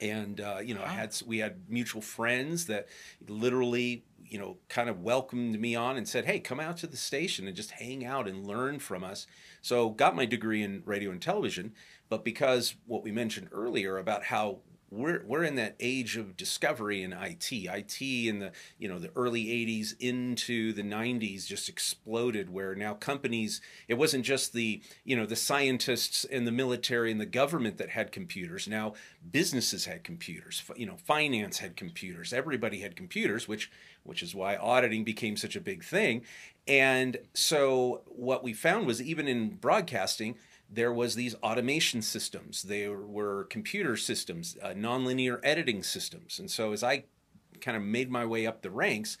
and 0.00 0.40
uh, 0.40 0.58
you 0.64 0.74
know, 0.74 0.82
I 0.82 0.88
had 0.88 1.14
we 1.26 1.38
had 1.38 1.68
mutual 1.68 2.02
friends 2.02 2.66
that 2.66 2.88
literally 3.28 4.04
you 4.30 4.38
know 4.38 4.56
kind 4.68 4.88
of 4.88 5.00
welcomed 5.02 5.60
me 5.60 5.74
on 5.74 5.96
and 5.96 6.08
said, 6.08 6.24
"Hey, 6.24 6.40
come 6.40 6.60
out 6.60 6.78
to 6.78 6.86
the 6.86 6.96
station 6.96 7.46
and 7.46 7.56
just 7.56 7.72
hang 7.72 8.04
out 8.04 8.28
and 8.28 8.46
learn 8.46 8.78
from 8.78 9.04
us." 9.04 9.26
So, 9.60 9.90
got 9.90 10.16
my 10.16 10.24
degree 10.24 10.62
in 10.62 10.82
radio 10.86 11.10
and 11.10 11.20
television, 11.20 11.74
but 12.08 12.24
because 12.24 12.76
what 12.86 13.02
we 13.02 13.12
mentioned 13.12 13.48
earlier 13.52 13.98
about 13.98 14.24
how 14.24 14.60
we're 14.90 15.22
we're 15.24 15.44
in 15.44 15.54
that 15.54 15.76
age 15.78 16.16
of 16.16 16.36
discovery 16.36 17.02
in 17.02 17.12
IT. 17.12 17.52
IT 17.52 18.02
in 18.02 18.40
the 18.40 18.52
you 18.78 18.88
know 18.88 18.98
the 18.98 19.10
early 19.14 19.44
80s 19.46 19.94
into 20.00 20.72
the 20.72 20.82
90s 20.82 21.46
just 21.46 21.68
exploded 21.68 22.50
where 22.50 22.74
now 22.74 22.94
companies 22.94 23.60
it 23.88 23.94
wasn't 23.94 24.24
just 24.24 24.52
the 24.52 24.82
you 25.04 25.16
know 25.16 25.26
the 25.26 25.36
scientists 25.36 26.24
and 26.24 26.46
the 26.46 26.52
military 26.52 27.12
and 27.12 27.20
the 27.20 27.26
government 27.26 27.78
that 27.78 27.90
had 27.90 28.10
computers. 28.10 28.66
Now 28.66 28.94
businesses 29.30 29.84
had 29.84 30.02
computers. 30.02 30.62
You 30.76 30.86
know 30.86 30.96
finance 30.96 31.58
had 31.58 31.76
computers. 31.76 32.32
Everybody 32.32 32.80
had 32.80 32.96
computers, 32.96 33.46
which 33.46 33.70
which 34.04 34.22
is 34.22 34.34
why 34.34 34.56
auditing 34.56 35.04
became 35.04 35.36
such 35.36 35.56
a 35.56 35.60
big 35.60 35.84
thing. 35.84 36.22
And 36.66 37.18
so 37.34 38.02
what 38.06 38.42
we 38.42 38.52
found 38.52 38.86
was 38.86 39.02
even 39.02 39.28
in 39.28 39.50
broadcasting 39.56 40.36
there 40.72 40.92
was 40.92 41.14
these 41.16 41.34
automation 41.36 42.00
systems. 42.00 42.62
There 42.62 42.96
were 42.96 43.44
computer 43.44 43.96
systems, 43.96 44.56
uh, 44.62 44.68
nonlinear 44.68 45.40
editing 45.42 45.82
systems. 45.82 46.38
And 46.38 46.50
so 46.50 46.72
as 46.72 46.84
I 46.84 47.04
kind 47.60 47.76
of 47.76 47.82
made 47.82 48.10
my 48.10 48.24
way 48.24 48.46
up 48.46 48.62
the 48.62 48.70
ranks, 48.70 49.18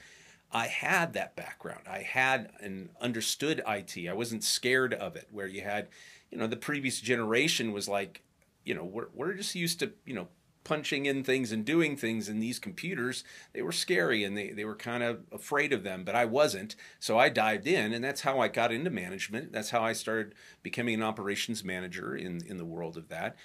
I 0.52 0.68
had 0.68 1.12
that 1.14 1.36
background. 1.36 1.82
I 1.88 2.02
had 2.02 2.52
and 2.60 2.90
understood 3.00 3.62
IT. 3.66 4.08
I 4.08 4.12
wasn't 4.12 4.44
scared 4.44 4.94
of 4.94 5.16
it. 5.16 5.28
Where 5.30 5.46
you 5.46 5.62
had, 5.62 5.88
you 6.30 6.38
know, 6.38 6.46
the 6.46 6.56
previous 6.56 7.00
generation 7.00 7.72
was 7.72 7.88
like, 7.88 8.22
you 8.64 8.74
know, 8.74 8.84
we're 8.84 9.08
we're 9.14 9.34
just 9.34 9.54
used 9.54 9.80
to, 9.80 9.92
you 10.04 10.14
know, 10.14 10.28
punching 10.64 11.06
in 11.06 11.24
things 11.24 11.52
and 11.52 11.64
doing 11.64 11.96
things 11.96 12.28
in 12.28 12.38
these 12.38 12.58
computers 12.58 13.24
they 13.52 13.62
were 13.62 13.72
scary 13.72 14.24
and 14.24 14.36
they, 14.36 14.50
they 14.50 14.64
were 14.64 14.76
kind 14.76 15.02
of 15.02 15.20
afraid 15.32 15.72
of 15.72 15.82
them 15.82 16.04
but 16.04 16.14
i 16.14 16.24
wasn't. 16.24 16.76
So 16.98 17.18
i 17.18 17.28
dived 17.28 17.66
in 17.66 17.92
and 17.92 18.04
that's 18.04 18.20
how 18.22 18.40
i 18.40 18.48
got 18.48 18.72
into 18.72 18.90
management. 18.90 19.52
That's 19.52 19.70
how 19.70 19.82
i 19.82 19.92
started 19.92 20.34
becoming 20.62 20.94
an 20.94 21.02
operations 21.02 21.64
manager 21.64 22.14
in, 22.16 22.40
in 22.46 22.56
the 22.56 22.64
world 22.64 22.96
of 22.96 23.08
that. 23.08 23.36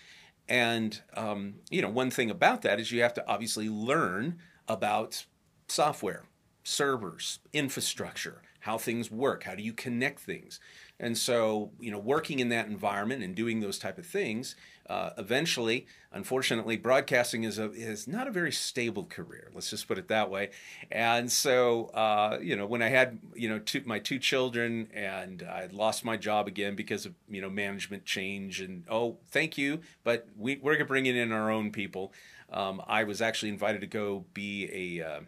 And 0.48 1.02
um, 1.16 1.56
you 1.70 1.82
know 1.82 1.90
one 1.90 2.12
thing 2.12 2.30
about 2.30 2.62
that 2.64 2.80
is 2.80 2.92
you 2.92 3.02
have 3.02 3.14
to 3.16 3.28
obviously 3.28 3.70
learn 3.70 4.38
about 4.68 5.26
software 5.68 6.26
servers 6.64 7.40
infrastructure 7.54 8.42
how 8.62 8.78
things 8.78 9.12
work 9.12 9.44
how 9.44 9.56
do 9.56 9.64
you 9.64 9.74
connect 9.74 10.20
things. 10.20 10.60
And 11.00 11.18
so, 11.18 11.72
you 11.80 11.92
know, 11.92 12.00
working 12.00 12.40
in 12.40 12.50
that 12.50 12.68
environment 12.68 13.24
and 13.24 13.36
doing 13.36 13.60
those 13.60 13.78
type 13.78 13.98
of 13.98 14.06
things, 14.06 14.56
uh, 14.88 15.12
eventually, 15.18 15.88
unfortunately, 16.12 16.78
broadcasting 16.78 17.44
is 17.44 17.58
a 17.58 17.72
is 17.72 18.08
not 18.08 18.28
a 18.28 18.32
very 18.32 18.52
stable 18.52 19.06
career. 19.06 19.50
Let's 19.54 19.70
just 19.70 19.88
put 19.88 19.98
it 19.98 20.08
that 20.10 20.30
way. 20.30 20.52
And 20.92 21.32
so, 21.32 21.86
uh, 21.88 22.38
you 22.42 22.56
know, 22.56 22.66
when 22.66 22.82
I 22.82 22.90
had 22.90 23.20
you 23.34 23.50
know 23.50 23.60
two, 23.60 23.82
my 23.86 24.00
two 24.00 24.20
children 24.20 24.90
and 24.94 25.42
I 25.44 25.68
lost 25.72 26.06
my 26.06 26.18
job 26.18 26.48
again 26.48 26.76
because 26.76 27.06
of 27.06 27.14
you 27.28 27.42
know 27.42 27.50
management 27.50 28.06
change 28.06 28.62
and 28.62 28.84
oh, 28.90 29.18
thank 29.30 29.58
you, 29.58 29.82
but 30.04 30.28
we 30.38 30.58
we're 30.58 30.84
bringing 30.86 31.16
in 31.16 31.32
our 31.32 31.50
own 31.50 31.72
people. 31.72 32.14
Um, 32.52 32.82
I 32.88 33.06
was 33.06 33.22
actually 33.22 33.50
invited 33.50 33.82
to 33.82 33.88
go 33.88 34.26
be 34.34 35.00
a 35.02 35.06
uh, 35.06 35.20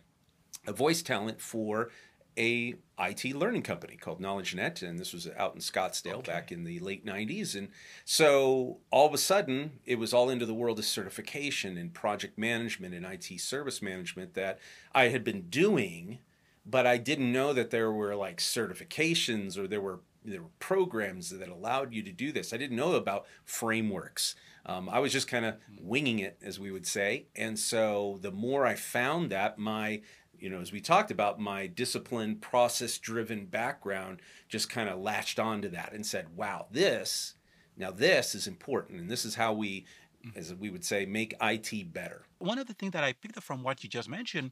a 0.67 0.73
voice 0.73 1.01
talent 1.01 1.41
for 1.41 1.89
a 2.37 2.75
IT 2.99 3.35
learning 3.35 3.61
company 3.61 3.95
called 3.95 4.21
KnowledgeNet, 4.21 4.81
and 4.81 4.99
this 4.99 5.13
was 5.13 5.27
out 5.37 5.53
in 5.53 5.61
Scottsdale 5.61 6.19
okay. 6.19 6.31
back 6.31 6.51
in 6.51 6.63
the 6.63 6.79
late 6.79 7.05
90s. 7.05 7.55
And 7.55 7.69
so 8.05 8.77
all 8.91 9.07
of 9.07 9.13
a 9.13 9.17
sudden, 9.17 9.79
it 9.85 9.99
was 9.99 10.13
all 10.13 10.29
into 10.29 10.45
the 10.45 10.53
world 10.53 10.79
of 10.79 10.85
certification 10.85 11.77
and 11.77 11.93
project 11.93 12.37
management 12.37 12.93
and 12.93 13.05
IT 13.05 13.39
service 13.39 13.81
management 13.81 14.33
that 14.33 14.59
I 14.93 15.09
had 15.09 15.23
been 15.23 15.49
doing, 15.49 16.19
but 16.65 16.87
I 16.87 16.97
didn't 16.97 17.31
know 17.31 17.53
that 17.53 17.69
there 17.69 17.91
were 17.91 18.15
like 18.15 18.37
certifications 18.37 19.57
or 19.57 19.67
there 19.67 19.81
were 19.81 19.99
there 20.25 20.41
were 20.41 20.49
programs 20.59 21.29
that 21.29 21.47
allowed 21.47 21.93
you 21.93 22.03
to 22.03 22.11
do 22.11 22.33
this. 22.33 22.51
I 22.51 22.57
didn't 22.57 22.75
know 22.75 22.95
about 22.95 23.25
frameworks. 23.45 24.35
Um, 24.65 24.89
I 24.89 24.99
was 24.99 25.13
just 25.13 25.29
kind 25.29 25.45
of 25.45 25.55
winging 25.79 26.19
it, 26.19 26.37
as 26.41 26.59
we 26.59 26.71
would 26.71 26.85
say. 26.85 27.27
And 27.35 27.57
so 27.57 28.19
the 28.21 28.31
more 28.31 28.65
I 28.65 28.75
found 28.75 29.31
that, 29.31 29.57
my 29.57 30.01
you 30.39 30.49
know, 30.49 30.59
as 30.59 30.71
we 30.71 30.79
talked 30.79 31.11
about, 31.11 31.39
my 31.39 31.67
disciplined, 31.67 32.41
process 32.41 32.97
driven 32.97 33.45
background 33.45 34.21
just 34.49 34.69
kind 34.69 34.89
of 34.89 34.99
latched 34.99 35.39
onto 35.39 35.69
that 35.69 35.93
and 35.93 36.05
said, 36.05 36.35
wow, 36.35 36.67
this, 36.71 37.35
now 37.75 37.91
this 37.91 38.35
is 38.35 38.47
important. 38.47 38.99
And 38.99 39.09
this 39.09 39.25
is 39.25 39.35
how 39.35 39.53
we, 39.53 39.85
mm. 40.25 40.35
as 40.35 40.53
we 40.53 40.69
would 40.69 40.85
say, 40.85 41.05
make 41.05 41.33
IT 41.41 41.93
better. 41.93 42.23
One 42.39 42.59
of 42.59 42.67
the 42.67 42.73
things 42.73 42.93
that 42.93 43.03
I 43.03 43.13
picked 43.13 43.37
up 43.37 43.43
from 43.43 43.63
what 43.63 43.83
you 43.83 43.89
just 43.89 44.09
mentioned 44.09 44.51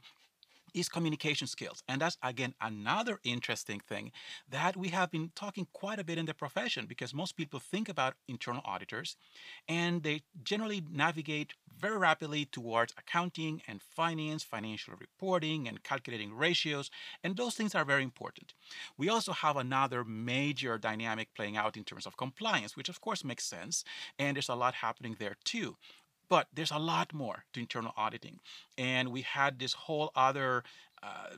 is 0.76 0.88
communication 0.88 1.48
skills. 1.48 1.82
And 1.88 2.00
that's, 2.00 2.18
again, 2.22 2.54
another 2.60 3.18
interesting 3.24 3.80
thing 3.80 4.12
that 4.48 4.76
we 4.76 4.88
have 4.88 5.10
been 5.10 5.32
talking 5.34 5.66
quite 5.72 5.98
a 5.98 6.04
bit 6.04 6.18
in 6.18 6.26
the 6.26 6.34
profession 6.34 6.84
because 6.86 7.14
most 7.14 7.36
people 7.36 7.58
think 7.58 7.88
about 7.88 8.14
internal 8.28 8.62
auditors 8.64 9.16
and 9.68 10.02
they 10.02 10.22
generally 10.44 10.82
navigate 10.92 11.54
very 11.78 11.96
rapidly 11.96 12.44
towards 12.44 12.94
accounting 12.98 13.62
and 13.66 13.80
finance, 13.82 14.42
financial 14.42 14.94
reporting, 15.00 15.66
and 15.66 15.82
calculating 15.82 16.34
ratios. 16.34 16.90
And 17.24 17.36
those 17.36 17.54
things 17.54 17.74
are 17.74 17.84
very 17.84 18.02
important. 18.02 18.52
We 18.98 19.08
also 19.08 19.32
have 19.32 19.56
another 19.56 20.04
major 20.04 20.78
dynamic 20.78 21.34
playing 21.34 21.56
out 21.56 21.76
in 21.76 21.84
terms 21.84 22.06
of 22.06 22.16
compliance, 22.16 22.76
which 22.76 22.90
of 22.90 23.00
course 23.00 23.24
makes 23.24 23.44
sense. 23.44 23.82
And 24.18 24.36
there's 24.36 24.50
a 24.50 24.54
lot 24.54 24.74
happening 24.74 25.16
there 25.18 25.36
too. 25.44 25.76
But 26.28 26.48
there's 26.52 26.70
a 26.70 26.78
lot 26.78 27.14
more 27.14 27.44
to 27.52 27.60
internal 27.60 27.92
auditing. 27.96 28.40
And 28.76 29.10
we 29.10 29.22
had 29.22 29.58
this 29.58 29.72
whole 29.72 30.10
other 30.14 30.64
uh, 31.02 31.36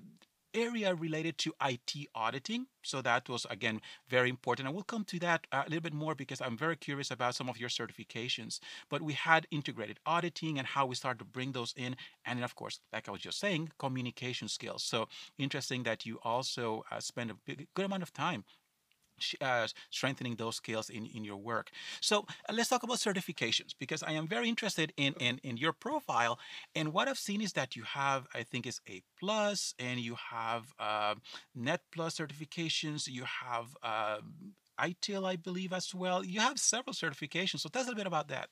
area 0.54 0.94
related 0.94 1.38
to 1.38 1.54
IT 1.62 2.08
auditing. 2.14 2.66
So 2.82 3.02
that 3.02 3.28
was, 3.28 3.46
again, 3.50 3.80
very 4.08 4.28
important. 4.30 4.66
And 4.66 4.74
we'll 4.74 4.84
come 4.84 5.04
to 5.04 5.18
that 5.20 5.46
a 5.52 5.64
little 5.64 5.80
bit 5.80 5.92
more 5.92 6.14
because 6.14 6.40
I'm 6.40 6.56
very 6.56 6.76
curious 6.76 7.10
about 7.10 7.34
some 7.34 7.48
of 7.48 7.58
your 7.58 7.68
certifications. 7.68 8.60
But 8.88 9.02
we 9.02 9.12
had 9.12 9.46
integrated 9.50 9.98
auditing 10.06 10.58
and 10.58 10.66
how 10.66 10.86
we 10.86 10.94
started 10.94 11.18
to 11.18 11.24
bring 11.24 11.52
those 11.52 11.74
in. 11.76 11.96
And 12.24 12.38
then, 12.38 12.44
of 12.44 12.54
course, 12.54 12.80
like 12.92 13.08
I 13.08 13.12
was 13.12 13.20
just 13.20 13.38
saying, 13.38 13.70
communication 13.78 14.48
skills. 14.48 14.82
So 14.82 15.08
interesting 15.38 15.82
that 15.84 16.06
you 16.06 16.18
also 16.22 16.84
uh, 16.90 17.00
spend 17.00 17.30
a 17.30 17.34
big, 17.34 17.68
good 17.74 17.84
amount 17.84 18.02
of 18.02 18.12
time 18.12 18.44
uh, 19.40 19.66
strengthening 19.90 20.36
those 20.36 20.56
skills 20.56 20.90
in, 20.90 21.06
in 21.06 21.24
your 21.24 21.36
work. 21.36 21.70
So 22.00 22.26
uh, 22.48 22.52
let's 22.52 22.68
talk 22.68 22.82
about 22.82 22.98
certifications 22.98 23.74
because 23.78 24.02
I 24.02 24.12
am 24.12 24.26
very 24.26 24.48
interested 24.48 24.92
in, 24.96 25.14
in, 25.14 25.38
in 25.42 25.56
your 25.56 25.72
profile. 25.72 26.38
And 26.74 26.92
what 26.92 27.08
I've 27.08 27.18
seen 27.18 27.40
is 27.40 27.52
that 27.54 27.76
you 27.76 27.82
have, 27.84 28.26
I 28.34 28.42
think, 28.42 28.66
is 28.66 28.80
A 28.88 29.02
plus, 29.18 29.74
and 29.78 30.00
you 30.00 30.16
have 30.30 30.72
uh, 30.78 31.14
Net 31.54 31.80
Plus 31.92 32.18
certifications. 32.18 33.08
You 33.08 33.24
have 33.24 33.76
uh, 33.82 34.18
ITIL, 34.80 35.26
I 35.26 35.36
believe, 35.36 35.72
as 35.72 35.94
well. 35.94 36.24
You 36.24 36.40
have 36.40 36.58
several 36.58 36.94
certifications. 36.94 37.60
So 37.60 37.68
tell 37.68 37.82
us 37.82 37.88
a 37.88 37.94
bit 37.94 38.06
about 38.06 38.28
that. 38.28 38.48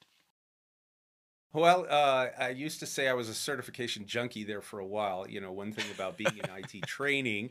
Well, 1.52 1.86
uh, 1.88 2.26
I 2.38 2.50
used 2.50 2.80
to 2.80 2.86
say 2.86 3.08
I 3.08 3.14
was 3.14 3.30
a 3.30 3.34
certification 3.34 4.04
junkie 4.06 4.44
there 4.44 4.60
for 4.60 4.78
a 4.78 4.86
while. 4.86 5.26
You 5.26 5.40
know, 5.40 5.52
one 5.52 5.72
thing 5.72 5.86
about 5.94 6.18
being 6.18 6.36
in 6.36 6.50
IT 6.50 6.86
training 6.86 7.50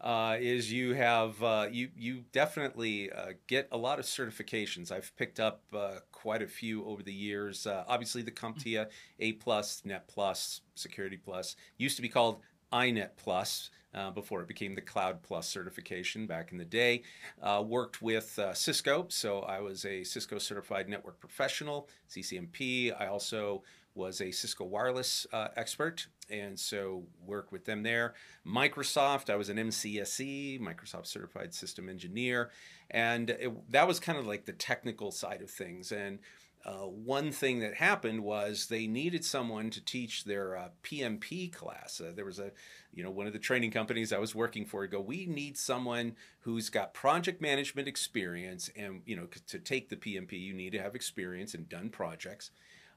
uh, 0.00 0.36
is 0.38 0.72
you 0.72 0.94
have 0.94 1.42
uh, 1.42 1.66
you 1.70 1.88
you 1.96 2.24
definitely 2.32 3.10
uh, 3.10 3.32
get 3.46 3.68
a 3.72 3.76
lot 3.76 3.98
of 3.98 4.04
certifications. 4.04 4.92
I've 4.92 5.14
picked 5.16 5.40
up 5.40 5.62
uh, 5.74 5.96
quite 6.12 6.42
a 6.42 6.46
few 6.46 6.84
over 6.84 7.02
the 7.02 7.12
years. 7.12 7.66
Uh, 7.66 7.84
obviously, 7.88 8.22
the 8.22 8.30
CompTIA 8.30 8.88
A 9.20 9.32
Plus, 9.32 9.82
Net 9.84 10.06
Plus, 10.08 10.60
Security 10.74 11.16
Plus 11.16 11.56
used 11.78 11.96
to 11.96 12.02
be 12.02 12.08
called 12.08 12.40
INET 12.72 13.16
Plus. 13.16 13.70
Uh, 13.94 14.10
before 14.10 14.42
it 14.42 14.48
became 14.48 14.74
the 14.74 14.82
Cloud 14.82 15.22
Plus 15.22 15.48
certification 15.48 16.26
back 16.26 16.52
in 16.52 16.58
the 16.58 16.66
day. 16.66 17.02
Uh, 17.40 17.64
worked 17.66 18.02
with 18.02 18.38
uh, 18.38 18.52
Cisco, 18.52 19.06
so 19.08 19.40
I 19.40 19.60
was 19.60 19.86
a 19.86 20.04
Cisco 20.04 20.36
certified 20.36 20.86
network 20.86 21.18
professional, 21.18 21.88
CCNP. 22.10 22.92
I 23.00 23.06
also 23.06 23.62
was 23.96 24.20
a 24.20 24.30
Cisco 24.30 24.64
wireless 24.64 25.26
uh, 25.32 25.48
expert, 25.56 26.06
and 26.30 26.58
so 26.58 27.04
worked 27.24 27.52
with 27.52 27.64
them 27.64 27.82
there. 27.82 28.14
Microsoft, 28.46 29.30
I 29.30 29.36
was 29.36 29.48
an 29.48 29.56
MCSE, 29.56 30.60
Microsoft 30.60 31.06
Certified 31.06 31.54
System 31.54 31.88
Engineer, 31.88 32.50
and 32.90 33.30
it, 33.30 33.72
that 33.72 33.88
was 33.88 34.00
kind 34.00 34.18
of 34.18 34.26
like 34.26 34.44
the 34.44 34.52
technical 34.52 35.10
side 35.10 35.42
of 35.42 35.50
things. 35.50 35.92
And 35.92 36.18
uh, 36.66 36.88
one 36.88 37.30
thing 37.30 37.60
that 37.60 37.74
happened 37.74 38.24
was 38.24 38.66
they 38.66 38.88
needed 38.88 39.24
someone 39.24 39.70
to 39.70 39.84
teach 39.84 40.24
their 40.24 40.56
uh, 40.56 40.68
PMP 40.82 41.52
class. 41.52 42.00
Uh, 42.00 42.10
there 42.12 42.24
was 42.24 42.40
a, 42.40 42.50
you 42.92 43.04
know, 43.04 43.10
one 43.10 43.28
of 43.28 43.32
the 43.32 43.38
training 43.38 43.70
companies 43.70 44.12
I 44.12 44.18
was 44.18 44.34
working 44.34 44.66
for. 44.66 44.84
Go, 44.88 45.00
we 45.00 45.26
need 45.26 45.56
someone 45.56 46.16
who's 46.40 46.68
got 46.68 46.92
project 46.92 47.40
management 47.40 47.86
experience, 47.86 48.68
and 48.74 49.02
you 49.06 49.14
know, 49.14 49.28
to 49.46 49.58
take 49.60 49.90
the 49.90 49.96
PMP, 49.96 50.32
you 50.32 50.54
need 50.54 50.72
to 50.72 50.82
have 50.82 50.96
experience 50.96 51.54
and 51.54 51.68
done 51.68 51.88
projects. 51.88 52.50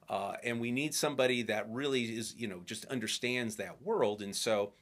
Uh, 0.09 0.33
and 0.43 0.59
we 0.59 0.71
need 0.71 0.95
somebody 0.95 1.43
that 1.43 1.69
really 1.69 2.03
is, 2.05 2.33
you 2.35 2.47
know, 2.47 2.61
just 2.65 2.85
understands 2.85 3.57
that 3.57 3.81
world. 3.81 4.21
And 4.21 4.35
so, 4.35 4.73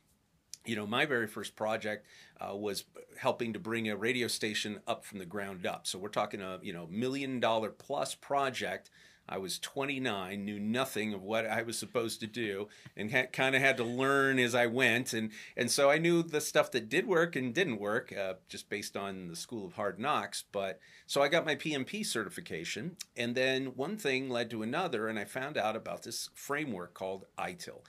you 0.65 0.75
know, 0.75 0.87
my 0.87 1.05
very 1.05 1.27
first 1.27 1.55
project 1.55 2.05
uh, 2.39 2.55
was 2.55 2.85
helping 3.17 3.53
to 3.53 3.59
bring 3.59 3.89
a 3.89 3.97
radio 3.97 4.27
station 4.27 4.79
up 4.87 5.03
from 5.03 5.19
the 5.19 5.25
ground 5.25 5.65
up. 5.65 5.85
So 5.85 5.99
we're 5.99 6.09
talking 6.09 6.41
a, 6.41 6.59
you 6.61 6.71
know, 6.71 6.87
million 6.89 7.39
dollar 7.39 7.71
plus 7.71 8.15
project 8.15 8.89
I 9.29 9.37
was 9.37 9.59
29, 9.59 10.43
knew 10.43 10.59
nothing 10.59 11.13
of 11.13 11.21
what 11.21 11.45
I 11.45 11.61
was 11.61 11.77
supposed 11.77 12.19
to 12.21 12.27
do, 12.27 12.69
and 12.95 13.11
ha- 13.11 13.27
kind 13.31 13.55
of 13.55 13.61
had 13.61 13.77
to 13.77 13.83
learn 13.83 14.39
as 14.39 14.55
I 14.55 14.67
went. 14.67 15.13
And, 15.13 15.31
and 15.55 15.69
so 15.69 15.89
I 15.89 15.97
knew 15.97 16.23
the 16.23 16.41
stuff 16.41 16.71
that 16.71 16.89
did 16.89 17.07
work 17.07 17.35
and 17.35 17.53
didn't 17.53 17.79
work 17.79 18.13
uh, 18.15 18.35
just 18.47 18.69
based 18.69 18.95
on 18.95 19.27
the 19.27 19.35
School 19.35 19.65
of 19.65 19.73
Hard 19.73 19.99
Knocks. 19.99 20.43
But 20.51 20.79
so 21.05 21.21
I 21.21 21.27
got 21.27 21.45
my 21.45 21.55
PMP 21.55 22.05
certification. 22.05 22.97
And 23.15 23.35
then 23.35 23.67
one 23.75 23.97
thing 23.97 24.29
led 24.29 24.49
to 24.51 24.63
another, 24.63 25.07
and 25.07 25.19
I 25.19 25.25
found 25.25 25.57
out 25.57 25.75
about 25.75 26.03
this 26.03 26.29
framework 26.33 26.93
called 26.93 27.25
ITIL 27.37 27.81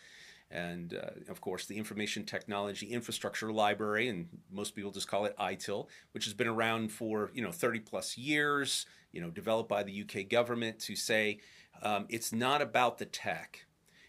and 0.50 0.94
uh, 0.94 1.30
of 1.30 1.40
course 1.40 1.66
the 1.66 1.76
Information 1.76 2.24
Technology 2.24 2.86
Infrastructure 2.86 3.52
Library, 3.52 4.08
and 4.08 4.28
most 4.50 4.74
people 4.74 4.90
just 4.90 5.08
call 5.08 5.24
it 5.24 5.36
ITIL, 5.38 5.88
which 6.12 6.24
has 6.24 6.34
been 6.34 6.48
around 6.48 6.92
for 6.92 7.30
you 7.34 7.42
know 7.42 7.52
30 7.52 7.80
plus 7.80 8.16
years 8.16 8.86
you 9.12 9.20
know, 9.20 9.30
developed 9.30 9.68
by 9.68 9.82
the 9.82 10.02
UK 10.02 10.28
government 10.28 10.78
to 10.80 10.96
say 10.96 11.40
um, 11.82 12.06
it's 12.08 12.32
not 12.32 12.60
about 12.60 12.98
the 12.98 13.04
tech. 13.04 13.66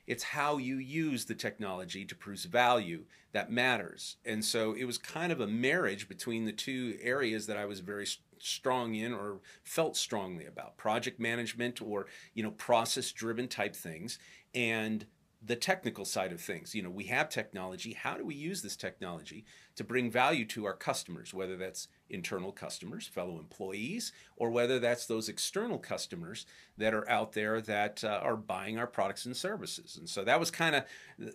It's 0.07 0.23
how 0.23 0.57
you 0.57 0.77
use 0.77 1.25
the 1.25 1.35
technology 1.35 2.03
to 2.05 2.15
produce 2.15 2.45
value 2.45 3.05
that 3.31 3.51
matters. 3.51 4.17
And 4.25 4.43
so 4.43 4.73
it 4.73 4.85
was 4.85 4.97
kind 4.97 5.31
of 5.31 5.39
a 5.39 5.47
marriage 5.47 6.09
between 6.09 6.45
the 6.45 6.51
two 6.51 6.97
areas 7.01 7.45
that 7.45 7.57
I 7.57 7.65
was 7.65 7.79
very 7.79 8.07
strong 8.39 8.95
in 8.95 9.13
or 9.13 9.39
felt 9.63 9.95
strongly 9.95 10.45
about 10.45 10.77
project 10.77 11.19
management 11.19 11.81
or, 11.81 12.07
you 12.33 12.41
know, 12.41 12.51
process 12.51 13.11
driven 13.11 13.47
type 13.47 13.75
things 13.75 14.17
and 14.55 15.05
the 15.41 15.55
technical 15.55 16.03
side 16.03 16.33
of 16.33 16.41
things. 16.41 16.75
You 16.75 16.83
know, 16.83 16.89
we 16.89 17.05
have 17.05 17.29
technology. 17.29 17.93
How 17.93 18.17
do 18.17 18.25
we 18.25 18.35
use 18.35 18.61
this 18.61 18.75
technology 18.75 19.45
to 19.75 19.83
bring 19.85 20.11
value 20.11 20.45
to 20.47 20.65
our 20.65 20.73
customers, 20.73 21.33
whether 21.33 21.55
that's 21.55 21.87
internal 22.09 22.51
customers, 22.51 23.07
fellow 23.07 23.39
employees, 23.39 24.11
or 24.35 24.49
whether 24.49 24.79
that's 24.79 25.05
those 25.05 25.29
external 25.29 25.77
customers 25.77 26.45
that 26.77 26.93
are 26.93 27.09
out 27.09 27.31
there 27.31 27.61
that 27.61 28.03
uh, 28.03 28.19
are 28.21 28.35
buying 28.35 28.77
our 28.77 28.87
products 28.87 29.25
and 29.25 29.37
services. 29.37 29.95
And 29.97 30.09
so 30.09 30.25
that 30.25 30.39
was 30.39 30.51
kind 30.51 30.75
of, 30.75 30.83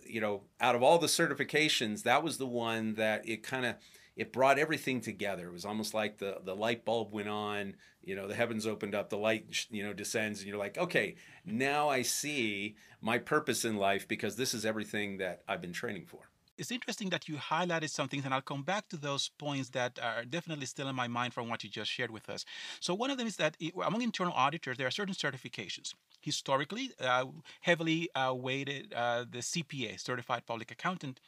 you 0.05 0.21
know, 0.21 0.43
out 0.61 0.75
of 0.75 0.83
all 0.83 0.99
the 0.99 1.07
certifications, 1.07 2.03
that 2.03 2.23
was 2.23 2.37
the 2.37 2.45
one 2.45 2.93
that 2.95 3.27
it 3.27 3.41
kind 3.41 3.65
of 3.65 3.75
it 4.15 4.31
brought 4.31 4.57
everything 4.57 5.01
together. 5.01 5.47
It 5.47 5.53
was 5.53 5.65
almost 5.65 5.93
like 5.93 6.17
the 6.17 6.37
the 6.43 6.55
light 6.55 6.85
bulb 6.85 7.13
went 7.13 7.29
on, 7.29 7.75
you 8.03 8.15
know, 8.15 8.27
the 8.27 8.35
heavens 8.35 8.65
opened 8.65 8.95
up, 8.95 9.09
the 9.09 9.17
light 9.17 9.67
you 9.69 9.83
know 9.83 9.93
descends, 9.93 10.39
and 10.39 10.47
you're 10.47 10.57
like, 10.57 10.77
okay, 10.77 11.15
now 11.45 11.89
I 11.89 12.01
see 12.01 12.75
my 13.01 13.17
purpose 13.17 13.65
in 13.65 13.77
life 13.77 14.07
because 14.07 14.35
this 14.35 14.53
is 14.53 14.65
everything 14.65 15.17
that 15.17 15.43
I've 15.47 15.61
been 15.61 15.73
training 15.73 16.05
for. 16.05 16.29
It's 16.57 16.71
interesting 16.71 17.09
that 17.09 17.27
you 17.27 17.35
highlighted 17.35 17.89
some 17.89 18.07
things, 18.07 18.23
and 18.23 18.33
I'll 18.33 18.41
come 18.41 18.63
back 18.63 18.87
to 18.89 18.97
those 18.97 19.29
points 19.37 19.69
that 19.71 19.99
are 20.01 20.23
definitely 20.23 20.65
still 20.65 20.87
in 20.87 20.95
my 20.95 21.09
mind 21.09 21.33
from 21.33 21.49
what 21.49 21.65
you 21.65 21.69
just 21.69 21.91
shared 21.91 22.11
with 22.11 22.29
us. 22.29 22.45
So, 22.79 22.93
one 22.93 23.11
of 23.11 23.17
them 23.17 23.27
is 23.27 23.35
that 23.35 23.57
among 23.85 24.01
internal 24.01 24.31
auditors, 24.33 24.77
there 24.77 24.87
are 24.87 24.91
certain 24.91 25.13
certifications. 25.13 25.93
Historically, 26.21 26.91
uh, 27.01 27.25
heavily 27.59 28.09
uh, 28.15 28.33
weighted 28.33 28.93
uh, 28.93 29.25
the 29.29 29.39
CPA, 29.39 29.99
Certified 29.99 30.45
Public 30.45 30.71
Accountant, 30.71 31.19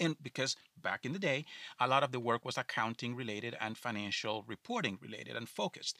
and 0.00 0.16
because 0.22 0.56
back 0.82 1.04
in 1.04 1.12
the 1.12 1.18
day, 1.18 1.44
a 1.78 1.86
lot 1.86 2.02
of 2.02 2.12
the 2.12 2.20
work 2.20 2.44
was 2.44 2.58
accounting 2.58 3.14
related 3.14 3.56
and 3.60 3.76
financial 3.76 4.44
reporting 4.48 4.98
related 5.00 5.36
and 5.36 5.48
focused. 5.48 5.98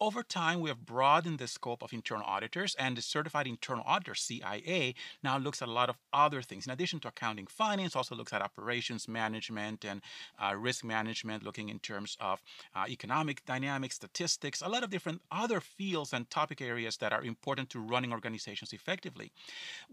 Over 0.00 0.22
time, 0.22 0.60
we 0.60 0.70
have 0.70 0.86
broadened 0.86 1.38
the 1.38 1.48
scope 1.48 1.82
of 1.82 1.92
internal 1.92 2.24
auditors, 2.24 2.76
and 2.78 2.96
the 2.96 3.02
Certified 3.02 3.46
Internal 3.46 3.84
Auditor, 3.86 4.14
CIA, 4.14 4.94
now 5.22 5.36
looks 5.36 5.60
at 5.60 5.68
a 5.68 5.72
lot 5.72 5.90
of 5.90 5.96
other 6.12 6.40
things. 6.40 6.66
In 6.66 6.72
addition 6.72 7.00
to 7.00 7.08
accounting 7.08 7.46
finance, 7.46 7.96
also 7.96 8.14
looks 8.14 8.32
at 8.32 8.40
operations 8.40 9.08
management 9.08 9.84
and 9.84 10.00
uh, 10.38 10.54
risk 10.54 10.84
management, 10.84 11.42
looking 11.42 11.68
in 11.68 11.80
terms 11.80 12.16
of 12.20 12.40
uh, 12.74 12.84
economic 12.88 13.44
dynamics, 13.44 13.96
statistics, 13.96 14.62
a 14.62 14.68
lot 14.68 14.84
of 14.84 14.90
different 14.90 15.20
other 15.32 15.60
fields 15.60 16.12
and 16.12 16.30
topic 16.30 16.60
areas 16.60 16.96
that 16.98 17.12
are 17.12 17.24
important 17.24 17.68
to 17.70 17.80
running 17.80 18.12
organizations 18.12 18.72
effectively. 18.72 19.32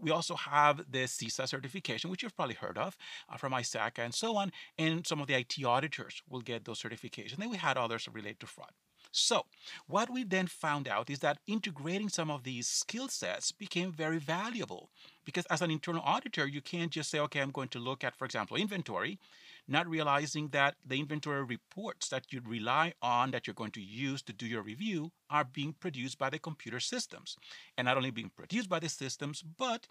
We 0.00 0.10
also 0.10 0.36
have 0.36 0.78
the 0.90 1.04
CISA 1.04 1.48
certification, 1.48 2.08
which 2.08 2.22
you've 2.22 2.36
probably 2.36 2.54
heard 2.54 2.78
of 2.78 2.96
uh, 3.28 3.36
from 3.36 3.52
ISACA 3.52 3.98
and 3.98 4.14
so 4.14 4.28
so 4.28 4.36
on. 4.36 4.52
And 4.76 5.06
some 5.06 5.20
of 5.20 5.26
the 5.26 5.34
IT 5.34 5.54
auditors 5.64 6.22
will 6.28 6.40
get 6.40 6.64
those 6.64 6.80
certifications. 6.82 7.36
Then 7.36 7.50
we 7.50 7.56
had 7.56 7.76
others 7.76 8.08
related 8.12 8.40
to 8.40 8.46
fraud. 8.46 8.72
So, 9.18 9.46
what 9.86 10.10
we 10.10 10.24
then 10.24 10.46
found 10.46 10.88
out 10.88 11.10
is 11.10 11.18
that 11.20 11.38
integrating 11.46 12.08
some 12.08 12.30
of 12.30 12.44
these 12.44 12.68
skill 12.68 13.08
sets 13.08 13.52
became 13.52 13.92
very 13.92 14.18
valuable 14.18 14.90
because 15.24 15.46
as 15.46 15.62
an 15.62 15.70
internal 15.70 16.02
auditor, 16.04 16.46
you 16.46 16.60
can't 16.60 16.90
just 16.90 17.10
say, 17.10 17.18
okay, 17.20 17.40
I'm 17.40 17.50
going 17.50 17.68
to 17.68 17.78
look 17.78 18.04
at, 18.04 18.16
for 18.16 18.24
example, 18.24 18.56
inventory, 18.56 19.18
not 19.66 19.86
realizing 19.88 20.48
that 20.48 20.76
the 20.86 20.98
inventory 20.98 21.42
reports 21.44 22.08
that 22.08 22.32
you 22.32 22.40
rely 22.46 22.94
on, 23.02 23.30
that 23.32 23.46
you're 23.46 23.54
going 23.54 23.72
to 23.72 23.82
use 23.82 24.22
to 24.22 24.32
do 24.32 24.46
your 24.46 24.62
review, 24.62 25.10
are 25.28 25.44
being 25.44 25.74
produced 25.74 26.18
by 26.18 26.30
the 26.30 26.38
computer 26.38 26.80
systems. 26.80 27.36
And 27.76 27.86
not 27.86 27.96
only 27.96 28.10
being 28.10 28.30
produced 28.34 28.68
by 28.68 28.78
the 28.78 28.88
systems, 28.88 29.42
but 29.42 29.86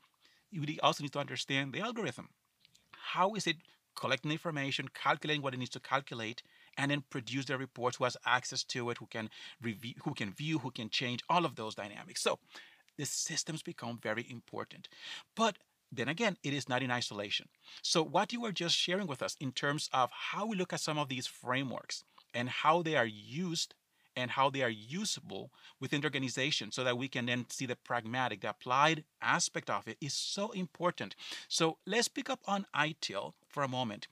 you 0.49 0.63
also 0.81 1.03
need 1.03 1.13
to 1.13 1.19
understand 1.19 1.73
the 1.73 1.81
algorithm 1.81 2.29
how 3.13 3.33
is 3.35 3.47
it 3.47 3.57
collecting 3.95 4.31
information, 4.31 4.87
calculating 4.93 5.41
what 5.41 5.53
it 5.53 5.57
needs 5.57 5.71
to 5.71 5.79
calculate, 5.79 6.43
and 6.77 6.91
then 6.91 7.03
produce 7.09 7.45
the 7.45 7.57
reports, 7.57 7.97
who 7.97 8.03
has 8.03 8.17
access 8.25 8.63
to 8.63 8.89
it, 8.89 8.97
who 8.97 9.07
can 9.07 9.29
review, 9.61 9.93
who 10.03 10.13
can 10.13 10.31
view, 10.33 10.59
who 10.59 10.71
can 10.71 10.89
change, 10.89 11.21
all 11.29 11.45
of 11.45 11.55
those 11.55 11.75
dynamics. 11.75 12.21
So 12.21 12.39
the 12.97 13.05
systems 13.05 13.61
become 13.63 13.99
very 14.01 14.25
important. 14.29 14.87
But 15.35 15.57
then 15.91 16.09
again, 16.09 16.37
it 16.43 16.53
is 16.53 16.67
not 16.67 16.83
in 16.83 16.91
isolation. 16.91 17.47
So, 17.81 18.03
what 18.03 18.33
you 18.33 18.41
were 18.41 18.51
just 18.51 18.75
sharing 18.75 19.07
with 19.07 19.21
us 19.21 19.37
in 19.39 19.51
terms 19.53 19.89
of 19.93 20.09
how 20.11 20.45
we 20.45 20.57
look 20.57 20.73
at 20.73 20.81
some 20.81 20.97
of 20.97 21.07
these 21.07 21.27
frameworks 21.27 22.03
and 22.33 22.49
how 22.49 22.81
they 22.81 22.95
are 22.95 23.05
used 23.05 23.73
and 24.15 24.31
how 24.31 24.49
they 24.49 24.63
are 24.63 24.69
usable 24.69 25.51
within 25.79 26.01
the 26.01 26.07
organization 26.07 26.71
so 26.71 26.83
that 26.83 26.97
we 26.97 27.07
can 27.07 27.27
then 27.27 27.45
see 27.49 27.67
the 27.67 27.75
pragmatic, 27.75 28.41
the 28.41 28.49
applied 28.49 29.05
aspect 29.21 29.69
of 29.69 29.87
it 29.87 29.97
is 30.01 30.13
so 30.13 30.51
important. 30.51 31.15
So, 31.47 31.77
let's 31.85 32.09
pick 32.09 32.29
up 32.29 32.41
on 32.47 32.65
ITIL 32.75 33.33
for 33.47 33.63
a 33.63 33.69
moment 33.69 34.07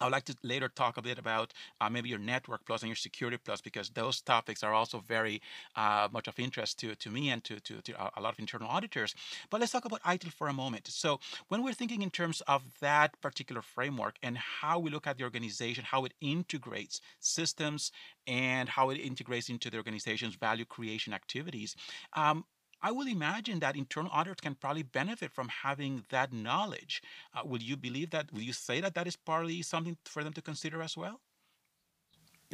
I 0.00 0.04
would 0.04 0.12
like 0.12 0.24
to 0.24 0.36
later 0.42 0.68
talk 0.68 0.96
a 0.96 1.02
bit 1.02 1.18
about 1.18 1.52
uh, 1.80 1.88
maybe 1.88 2.08
your 2.08 2.18
network 2.18 2.66
plus 2.66 2.82
and 2.82 2.88
your 2.88 2.96
security 2.96 3.38
plus 3.42 3.60
because 3.60 3.90
those 3.90 4.20
topics 4.20 4.62
are 4.62 4.74
also 4.74 5.00
very 5.00 5.40
uh, 5.74 6.08
much 6.12 6.28
of 6.28 6.38
interest 6.38 6.78
to, 6.80 6.94
to 6.96 7.10
me 7.10 7.30
and 7.30 7.42
to, 7.44 7.60
to, 7.60 7.80
to, 7.82 7.92
a 8.18 8.20
lot 8.20 8.32
of 8.32 8.38
internal 8.38 8.68
auditors. 8.68 9.14
But 9.50 9.60
let's 9.60 9.72
talk 9.72 9.84
about 9.84 10.02
ITIL 10.02 10.32
for 10.32 10.48
a 10.48 10.52
moment. 10.52 10.88
So 10.88 11.20
when 11.48 11.62
we're 11.62 11.72
thinking 11.72 12.02
in 12.02 12.10
terms 12.10 12.42
of 12.42 12.62
that 12.80 13.20
particular 13.20 13.62
framework 13.62 14.16
and 14.22 14.36
how 14.36 14.78
we 14.78 14.90
look 14.90 15.06
at 15.06 15.16
the 15.16 15.24
organization, 15.24 15.84
how 15.84 16.04
it 16.04 16.12
integrates 16.20 17.00
systems 17.20 17.90
and 18.26 18.68
how 18.68 18.90
it 18.90 18.96
integrates 18.96 19.48
into 19.48 19.70
the 19.70 19.76
organization's 19.78 20.34
value 20.34 20.64
creation 20.64 21.14
activities, 21.14 21.74
um, 22.12 22.44
I 22.86 22.92
would 22.92 23.08
imagine 23.08 23.58
that 23.58 23.74
internal 23.74 24.12
auditors 24.12 24.40
can 24.40 24.54
probably 24.54 24.84
benefit 24.84 25.32
from 25.32 25.48
having 25.48 26.04
that 26.10 26.32
knowledge. 26.32 27.02
Uh, 27.34 27.42
will 27.44 27.60
you 27.60 27.76
believe 27.76 28.10
that? 28.10 28.32
Will 28.32 28.42
you 28.42 28.52
say 28.52 28.80
that 28.80 28.94
that 28.94 29.08
is 29.08 29.16
partly 29.16 29.60
something 29.62 29.98
for 30.04 30.22
them 30.22 30.32
to 30.34 30.40
consider 30.40 30.80
as 30.80 30.96
well? 30.96 31.20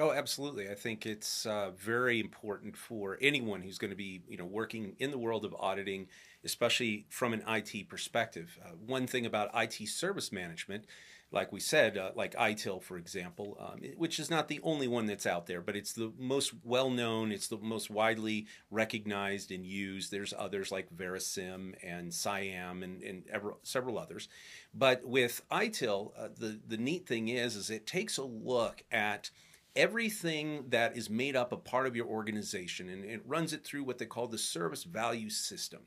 Oh, 0.01 0.11
absolutely. 0.11 0.71
I 0.71 0.75
think 0.75 1.05
it's 1.05 1.45
uh, 1.45 1.71
very 1.77 2.19
important 2.19 2.79
for 2.79 3.19
anyone 3.21 3.61
who's 3.61 3.77
going 3.77 3.91
to 3.91 3.97
be, 3.97 4.23
you 4.27 4.39
know, 4.39 4.47
working 4.47 4.97
in 4.99 5.11
the 5.11 5.19
world 5.19 5.45
of 5.45 5.55
auditing, 5.61 6.09
especially 6.45 7.05
from 7.11 7.35
an 7.35 7.43
IT 7.47 7.91
perspective. 7.91 8.59
Uh, 8.65 8.71
one 8.71 9.07
thing 9.07 9.27
about 9.27 9.51
IT 9.55 9.87
service 9.87 10.33
management 10.33 10.87
like 11.33 11.51
we 11.51 11.61
said, 11.61 11.97
uh, 11.97 12.11
like 12.15 12.35
ITIL, 12.35 12.83
for 12.83 12.99
example, 12.99 13.57
um, 13.59 13.81
which 13.97 14.19
is 14.19 14.31
not 14.31 14.49
the 14.49 14.61
only 14.63 14.87
one 14.87 15.07
that's 15.07 15.27
out 15.27 15.47
there, 15.47 15.63
but 15.63 15.75
it's 15.75 15.95
the 15.95 16.13
most 16.19 16.53
well 16.63 16.91
known, 16.91 17.33
it's 17.33 17.49
the 17.49 17.57
most 17.57 17.91
widely 17.91 18.47
recognized 18.71 19.51
and 19.51 19.65
used. 19.65 20.11
There's 20.11 20.35
others 20.37 20.71
like 20.71 20.95
VeriSM 20.95 21.75
and 21.83 22.13
SIAM 22.13 22.83
and, 22.83 23.03
and 23.03 23.25
ever, 23.33 23.55
several 23.63 23.99
others. 23.99 24.29
But 24.75 25.07
with 25.07 25.43
ITIL, 25.51 26.13
uh, 26.19 26.29
the, 26.39 26.61
the 26.67 26.77
neat 26.77 27.07
thing 27.07 27.29
is, 27.29 27.57
is 27.57 27.71
it 27.71 27.87
takes 27.87 28.19
a 28.19 28.25
look 28.25 28.85
at 28.93 29.31
everything 29.75 30.67
that 30.69 30.97
is 30.97 31.09
made 31.09 31.35
up 31.35 31.51
a 31.51 31.57
part 31.57 31.87
of 31.87 31.97
your 31.97 32.07
organization 32.07 32.89
and 32.91 33.05
it 33.05 33.23
runs 33.27 33.53
it 33.55 33.65
through 33.65 33.85
what 33.85 33.99
they 33.99 34.05
call 34.05 34.27
the 34.27 34.37
service 34.37 34.85
value 34.85 35.31
system. 35.31 35.81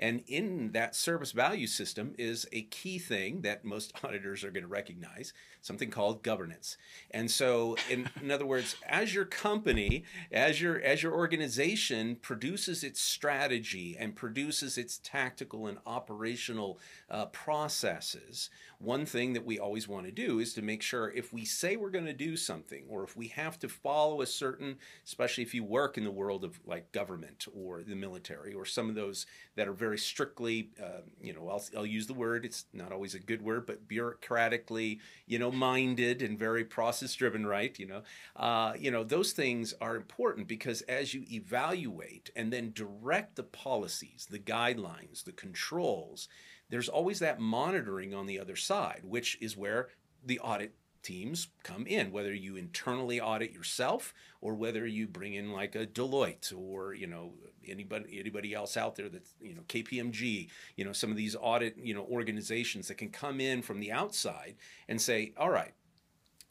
And 0.00 0.24
in 0.26 0.72
that 0.72 0.96
service 0.96 1.32
value 1.32 1.66
system 1.66 2.14
is 2.18 2.48
a 2.52 2.62
key 2.62 2.98
thing 2.98 3.42
that 3.42 3.66
most 3.66 3.92
auditors 4.04 4.42
are 4.42 4.50
going 4.50 4.64
to 4.64 4.68
recognize, 4.68 5.34
something 5.60 5.90
called 5.90 6.22
governance. 6.22 6.78
And 7.10 7.30
so, 7.30 7.76
in, 7.90 8.08
in 8.20 8.30
other 8.30 8.46
words, 8.46 8.76
as 8.88 9.14
your 9.14 9.26
company, 9.26 10.04
as 10.32 10.60
your 10.60 10.80
as 10.80 11.02
your 11.02 11.12
organization 11.12 12.16
produces 12.16 12.82
its 12.82 13.00
strategy 13.00 13.94
and 13.98 14.16
produces 14.16 14.78
its 14.78 14.98
tactical 15.04 15.66
and 15.66 15.78
operational 15.84 16.80
uh, 17.10 17.26
processes, 17.26 18.48
one 18.78 19.04
thing 19.04 19.34
that 19.34 19.44
we 19.44 19.58
always 19.58 19.86
want 19.86 20.06
to 20.06 20.12
do 20.12 20.38
is 20.38 20.54
to 20.54 20.62
make 20.62 20.80
sure 20.80 21.10
if 21.10 21.34
we 21.34 21.44
say 21.44 21.76
we're 21.76 21.90
going 21.90 22.06
to 22.06 22.14
do 22.14 22.36
something, 22.36 22.84
or 22.88 23.04
if 23.04 23.14
we 23.14 23.28
have 23.28 23.58
to 23.58 23.68
follow 23.68 24.22
a 24.22 24.26
certain, 24.26 24.78
especially 25.04 25.44
if 25.44 25.54
you 25.54 25.62
work 25.62 25.98
in 25.98 26.04
the 26.04 26.10
world 26.10 26.42
of 26.42 26.58
like 26.64 26.90
government 26.90 27.46
or 27.54 27.82
the 27.82 27.94
military 27.94 28.54
or 28.54 28.64
some 28.64 28.88
of 28.88 28.94
those 28.94 29.26
that 29.56 29.68
are 29.68 29.74
very 29.74 29.89
very 29.90 29.98
strictly, 29.98 30.70
uh, 30.80 31.00
you 31.20 31.32
know, 31.32 31.48
I'll, 31.48 31.64
I'll 31.76 31.84
use 31.84 32.06
the 32.06 32.14
word, 32.14 32.44
it's 32.44 32.66
not 32.72 32.92
always 32.92 33.16
a 33.16 33.18
good 33.18 33.42
word, 33.42 33.66
but 33.66 33.88
bureaucratically, 33.88 35.00
you 35.26 35.40
know, 35.40 35.50
minded 35.50 36.22
and 36.22 36.38
very 36.38 36.64
process 36.64 37.12
driven, 37.12 37.44
right? 37.44 37.76
You 37.76 37.86
know, 37.86 38.02
uh, 38.36 38.74
you 38.78 38.92
know, 38.92 39.02
those 39.02 39.32
things 39.32 39.74
are 39.80 39.96
important 39.96 40.46
because 40.46 40.82
as 40.82 41.12
you 41.12 41.24
evaluate 41.28 42.30
and 42.36 42.52
then 42.52 42.70
direct 42.72 43.34
the 43.34 43.42
policies, 43.42 44.28
the 44.30 44.38
guidelines, 44.38 45.24
the 45.24 45.32
controls, 45.32 46.28
there's 46.68 46.88
always 46.88 47.18
that 47.18 47.40
monitoring 47.40 48.14
on 48.14 48.26
the 48.26 48.38
other 48.38 48.54
side, 48.54 49.00
which 49.02 49.36
is 49.40 49.56
where 49.56 49.88
the 50.24 50.38
audit 50.38 50.72
teams 51.02 51.48
come 51.62 51.86
in 51.86 52.12
whether 52.12 52.34
you 52.34 52.56
internally 52.56 53.20
audit 53.20 53.52
yourself 53.52 54.12
or 54.40 54.54
whether 54.54 54.86
you 54.86 55.06
bring 55.06 55.34
in 55.34 55.52
like 55.52 55.74
a 55.74 55.86
Deloitte 55.86 56.52
or 56.56 56.94
you 56.94 57.06
know 57.06 57.32
anybody 57.66 58.18
anybody 58.18 58.54
else 58.54 58.76
out 58.76 58.96
there 58.96 59.08
that 59.08 59.26
you 59.40 59.54
know 59.54 59.62
KPMG 59.68 60.48
you 60.76 60.84
know 60.84 60.92
some 60.92 61.10
of 61.10 61.16
these 61.16 61.36
audit 61.40 61.76
you 61.78 61.94
know 61.94 62.06
organizations 62.10 62.88
that 62.88 62.98
can 62.98 63.10
come 63.10 63.40
in 63.40 63.62
from 63.62 63.80
the 63.80 63.92
outside 63.92 64.56
and 64.88 65.00
say 65.00 65.32
all 65.36 65.50
right 65.50 65.74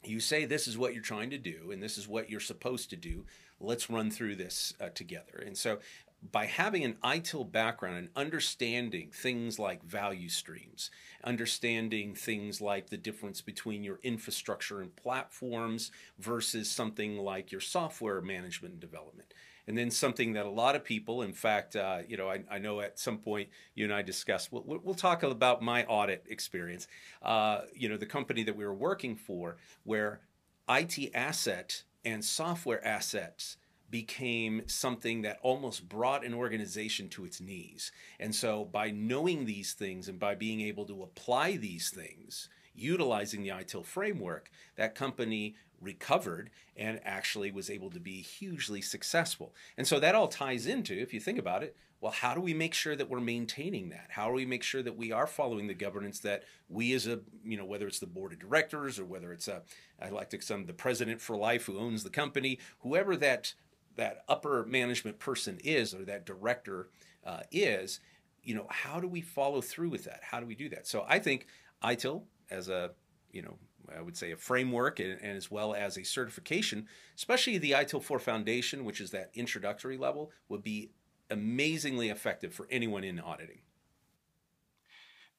you 0.02 0.20
say 0.20 0.44
this 0.44 0.66
is 0.66 0.78
what 0.78 0.94
you're 0.94 1.02
trying 1.02 1.30
to 1.30 1.38
do 1.38 1.70
and 1.70 1.82
this 1.82 1.98
is 1.98 2.08
what 2.08 2.30
you're 2.30 2.40
supposed 2.40 2.90
to 2.90 2.96
do. 2.96 3.26
Let's 3.60 3.90
run 3.90 4.10
through 4.10 4.36
this 4.36 4.72
uh, 4.80 4.88
together. 4.88 5.42
And 5.44 5.56
so 5.56 5.78
by 6.22 6.46
having 6.46 6.84
an 6.84 6.96
ITIL 7.02 7.50
background 7.50 7.96
and 7.96 8.08
understanding 8.14 9.10
things 9.12 9.58
like 9.58 9.82
value 9.82 10.28
streams, 10.28 10.90
understanding 11.24 12.14
things 12.14 12.60
like 12.60 12.90
the 12.90 12.96
difference 12.96 13.40
between 13.40 13.82
your 13.82 13.98
infrastructure 14.02 14.80
and 14.80 14.94
platforms 14.96 15.90
versus 16.18 16.70
something 16.70 17.16
like 17.16 17.50
your 17.50 17.60
software 17.60 18.20
management 18.20 18.72
and 18.72 18.80
development. 18.80 19.32
And 19.66 19.78
then 19.78 19.90
something 19.90 20.32
that 20.34 20.46
a 20.46 20.50
lot 20.50 20.74
of 20.74 20.84
people, 20.84 21.22
in 21.22 21.32
fact, 21.32 21.76
uh, 21.76 22.00
you 22.06 22.16
know, 22.16 22.28
I, 22.28 22.42
I, 22.50 22.58
know 22.58 22.80
at 22.80 22.98
some 22.98 23.18
point 23.18 23.50
you 23.74 23.84
and 23.84 23.94
I 23.94 24.02
discussed, 24.02 24.50
we'll, 24.50 24.80
we'll 24.82 24.94
talk 24.94 25.22
about 25.22 25.62
my 25.62 25.84
audit 25.84 26.24
experience. 26.28 26.88
Uh, 27.22 27.60
you 27.74 27.88
know, 27.88 27.96
the 27.96 28.06
company 28.06 28.42
that 28.42 28.56
we 28.56 28.64
were 28.64 28.74
working 28.74 29.16
for, 29.16 29.58
where 29.84 30.20
IT 30.68 31.14
asset 31.14 31.84
and 32.04 32.24
software 32.24 32.84
assets 32.84 33.58
became 33.90 34.62
something 34.66 35.22
that 35.22 35.38
almost 35.42 35.88
brought 35.88 36.24
an 36.24 36.34
organization 36.34 37.08
to 37.10 37.24
its 37.24 37.40
knees. 37.40 37.92
And 38.18 38.34
so, 38.34 38.64
by 38.64 38.90
knowing 38.90 39.44
these 39.44 39.72
things 39.72 40.08
and 40.08 40.18
by 40.18 40.34
being 40.34 40.60
able 40.60 40.84
to 40.86 41.02
apply 41.02 41.56
these 41.56 41.90
things, 41.90 42.48
utilizing 42.74 43.42
the 43.42 43.50
ITIL 43.50 43.84
framework, 43.84 44.50
that 44.76 44.94
company 44.94 45.56
recovered 45.80 46.50
and 46.76 47.00
actually 47.04 47.50
was 47.50 47.70
able 47.70 47.90
to 47.90 48.00
be 48.00 48.20
hugely 48.20 48.80
successful. 48.80 49.54
And 49.76 49.86
so 49.86 49.98
that 50.00 50.14
all 50.14 50.28
ties 50.28 50.66
into, 50.66 50.94
if 50.94 51.14
you 51.14 51.20
think 51.20 51.38
about 51.38 51.62
it, 51.62 51.76
well, 52.00 52.12
how 52.12 52.34
do 52.34 52.40
we 52.40 52.54
make 52.54 52.72
sure 52.72 52.96
that 52.96 53.10
we're 53.10 53.20
maintaining 53.20 53.90
that? 53.90 54.06
How 54.10 54.28
do 54.28 54.32
we 54.32 54.46
make 54.46 54.62
sure 54.62 54.82
that 54.82 54.96
we 54.96 55.12
are 55.12 55.26
following 55.26 55.66
the 55.66 55.74
governance 55.74 56.20
that 56.20 56.44
we 56.68 56.94
as 56.94 57.06
a, 57.06 57.20
you 57.44 57.58
know, 57.58 57.66
whether 57.66 57.86
it's 57.86 57.98
the 57.98 58.06
board 58.06 58.32
of 58.32 58.38
directors 58.38 58.98
or 58.98 59.04
whether 59.04 59.32
it's 59.32 59.48
a, 59.48 59.62
I 60.00 60.08
like 60.08 60.30
to 60.30 60.40
some 60.40 60.64
the 60.64 60.72
president 60.72 61.20
for 61.20 61.36
life 61.36 61.66
who 61.66 61.78
owns 61.78 62.02
the 62.02 62.10
company, 62.10 62.58
whoever 62.80 63.16
that 63.16 63.52
that 64.00 64.24
upper 64.28 64.64
management 64.66 65.18
person 65.18 65.58
is 65.62 65.94
or 65.94 66.04
that 66.04 66.26
director 66.26 66.88
uh, 67.24 67.40
is, 67.52 68.00
you 68.42 68.54
know, 68.54 68.66
how 68.70 68.98
do 68.98 69.06
we 69.06 69.20
follow 69.20 69.60
through 69.60 69.90
with 69.90 70.04
that? 70.04 70.20
How 70.22 70.40
do 70.40 70.46
we 70.46 70.54
do 70.54 70.68
that? 70.70 70.86
So 70.86 71.04
I 71.08 71.18
think 71.18 71.46
ITIL 71.82 72.22
as 72.50 72.68
a, 72.68 72.90
you 73.30 73.42
know, 73.42 73.58
I 73.94 74.00
would 74.00 74.16
say 74.16 74.32
a 74.32 74.36
framework 74.36 75.00
and, 75.00 75.18
and, 75.20 75.36
as 75.36 75.50
well 75.50 75.74
as 75.74 75.98
a 75.98 76.04
certification, 76.04 76.86
especially 77.16 77.58
the 77.58 77.72
ITIL 77.72 78.02
4 78.02 78.18
Foundation, 78.18 78.84
which 78.84 79.00
is 79.00 79.10
that 79.10 79.30
introductory 79.34 79.96
level, 79.96 80.30
would 80.48 80.62
be 80.62 80.90
amazingly 81.30 82.08
effective 82.08 82.54
for 82.54 82.66
anyone 82.70 83.04
in 83.04 83.20
auditing. 83.20 83.60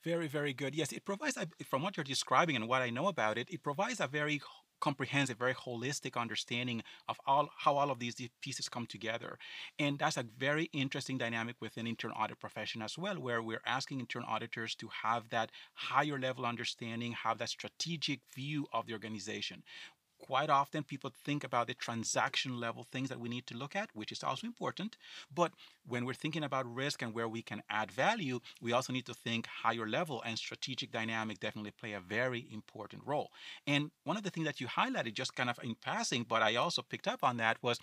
Very, 0.03 0.27
very 0.27 0.53
good. 0.53 0.75
Yes, 0.75 0.91
it 0.91 1.05
provides, 1.05 1.37
from 1.65 1.83
what 1.83 1.95
you're 1.95 2.03
describing 2.03 2.55
and 2.55 2.67
what 2.67 2.81
I 2.81 2.89
know 2.89 3.07
about 3.07 3.37
it, 3.37 3.49
it 3.51 3.61
provides 3.63 3.99
a 3.99 4.07
very 4.07 4.41
comprehensive, 4.81 5.37
very 5.37 5.53
holistic 5.53 6.19
understanding 6.19 6.83
of 7.07 7.17
all 7.25 7.49
how 7.57 7.77
all 7.77 7.91
of 7.91 7.99
these 7.99 8.15
pieces 8.41 8.67
come 8.67 8.85
together. 8.85 9.37
And 9.79 9.97
that's 9.97 10.17
a 10.17 10.25
very 10.37 10.69
interesting 10.73 11.17
dynamic 11.17 11.55
within 11.61 11.87
internal 11.87 12.17
audit 12.19 12.39
profession 12.39 12.81
as 12.81 12.97
well, 12.97 13.15
where 13.15 13.41
we're 13.41 13.61
asking 13.65 14.01
internal 14.01 14.29
auditors 14.29 14.75
to 14.75 14.89
have 15.03 15.29
that 15.29 15.51
higher 15.73 16.19
level 16.19 16.45
understanding, 16.45 17.13
have 17.13 17.37
that 17.37 17.49
strategic 17.49 18.19
view 18.35 18.67
of 18.73 18.87
the 18.87 18.93
organization 18.93 19.63
quite 20.21 20.49
often 20.49 20.83
people 20.83 21.11
think 21.25 21.43
about 21.43 21.67
the 21.67 21.73
transaction 21.73 22.59
level 22.59 22.83
things 22.83 23.09
that 23.09 23.19
we 23.19 23.29
need 23.29 23.47
to 23.47 23.57
look 23.57 23.75
at, 23.75 23.89
which 23.93 24.11
is 24.11 24.23
also 24.23 24.47
important. 24.47 24.97
But 25.33 25.51
when 25.87 26.05
we're 26.05 26.13
thinking 26.13 26.43
about 26.43 26.73
risk 26.73 27.01
and 27.01 27.13
where 27.13 27.27
we 27.27 27.41
can 27.41 27.61
add 27.69 27.91
value, 27.91 28.39
we 28.61 28.71
also 28.71 28.93
need 28.93 29.05
to 29.07 29.13
think 29.13 29.47
higher 29.47 29.87
level 29.87 30.21
and 30.25 30.37
strategic 30.37 30.91
dynamic 30.91 31.39
definitely 31.39 31.71
play 31.71 31.93
a 31.93 31.99
very 31.99 32.47
important 32.51 33.03
role. 33.05 33.31
And 33.67 33.91
one 34.03 34.17
of 34.17 34.23
the 34.23 34.29
things 34.29 34.45
that 34.45 34.61
you 34.61 34.67
highlighted 34.67 35.13
just 35.13 35.35
kind 35.35 35.49
of 35.49 35.59
in 35.63 35.75
passing, 35.75 36.25
but 36.27 36.41
I 36.41 36.55
also 36.55 36.81
picked 36.81 37.07
up 37.07 37.23
on 37.23 37.37
that 37.37 37.57
was 37.61 37.79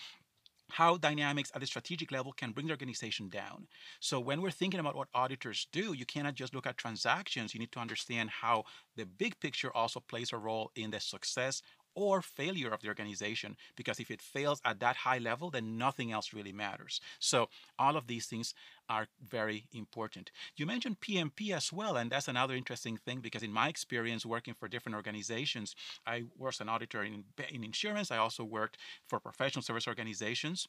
how 0.71 0.97
dynamics 0.97 1.51
at 1.55 1.61
the 1.61 1.67
strategic 1.67 2.13
level 2.13 2.33
can 2.33 2.53
bring 2.53 2.67
the 2.67 2.73
organization 2.73 3.29
down. 3.29 3.67
So 4.01 4.21
when 4.21 4.43
we're 4.43 4.51
thinking 4.51 4.81
about 4.81 4.97
what 4.97 5.09
auditors 5.15 5.67
do, 5.73 5.93
you 5.95 6.05
cannot 6.05 6.35
just 6.35 6.55
look 6.55 6.67
at 6.67 6.77
transactions. 6.77 7.55
You 7.55 7.61
need 7.61 7.73
to 7.73 7.81
understand 7.81 8.31
how 8.31 8.65
the 8.97 9.07
big 9.07 9.41
picture 9.41 9.75
also 9.75 10.01
plays 10.01 10.33
a 10.33 10.39
role 10.39 10.71
in 10.77 10.91
the 10.91 11.01
success 11.01 11.63
or 11.99 12.23
failure 12.23 12.71
of 12.73 12.81
the 12.81 12.89
organization 12.89 13.57
because 13.77 13.99
if 13.99 14.09
it 14.09 14.23
fails 14.23 14.61
at 14.65 14.79
that 14.79 14.95
high 14.95 15.19
level 15.19 15.51
then 15.51 15.77
nothing 15.77 16.13
else 16.13 16.33
really 16.33 16.53
matters. 16.53 17.01
So 17.19 17.49
all 17.77 17.97
of 17.97 18.07
these 18.07 18.27
things 18.27 18.55
are 18.89 19.09
very 19.29 19.67
important. 19.73 20.31
You 20.57 20.65
mentioned 20.65 21.01
pmp 21.01 21.51
as 21.53 21.73
well 21.73 21.97
and 21.97 22.11
that's 22.11 22.29
another 22.29 22.55
interesting 22.55 22.97
thing 22.97 23.19
because 23.21 23.43
in 23.43 23.53
my 23.53 23.69
experience 23.69 24.25
working 24.25 24.55
for 24.55 24.69
different 24.69 24.97
organizations 24.97 25.75
i 26.07 26.23
was 26.39 26.61
an 26.61 26.69
auditor 26.69 27.03
in, 27.03 27.25
in 27.51 27.65
insurance. 27.65 28.11
I 28.11 28.19
also 28.19 28.45
worked 28.45 28.79
for 29.09 29.19
professional 29.19 29.63
service 29.63 29.89
organizations 29.89 30.69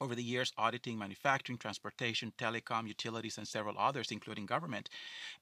over 0.00 0.14
the 0.14 0.22
years 0.22 0.52
auditing 0.56 0.98
manufacturing, 0.98 1.58
transportation, 1.58 2.32
telecom, 2.38 2.86
utilities, 2.86 3.38
and 3.38 3.46
several 3.46 3.76
others, 3.78 4.10
including 4.10 4.46
government. 4.46 4.88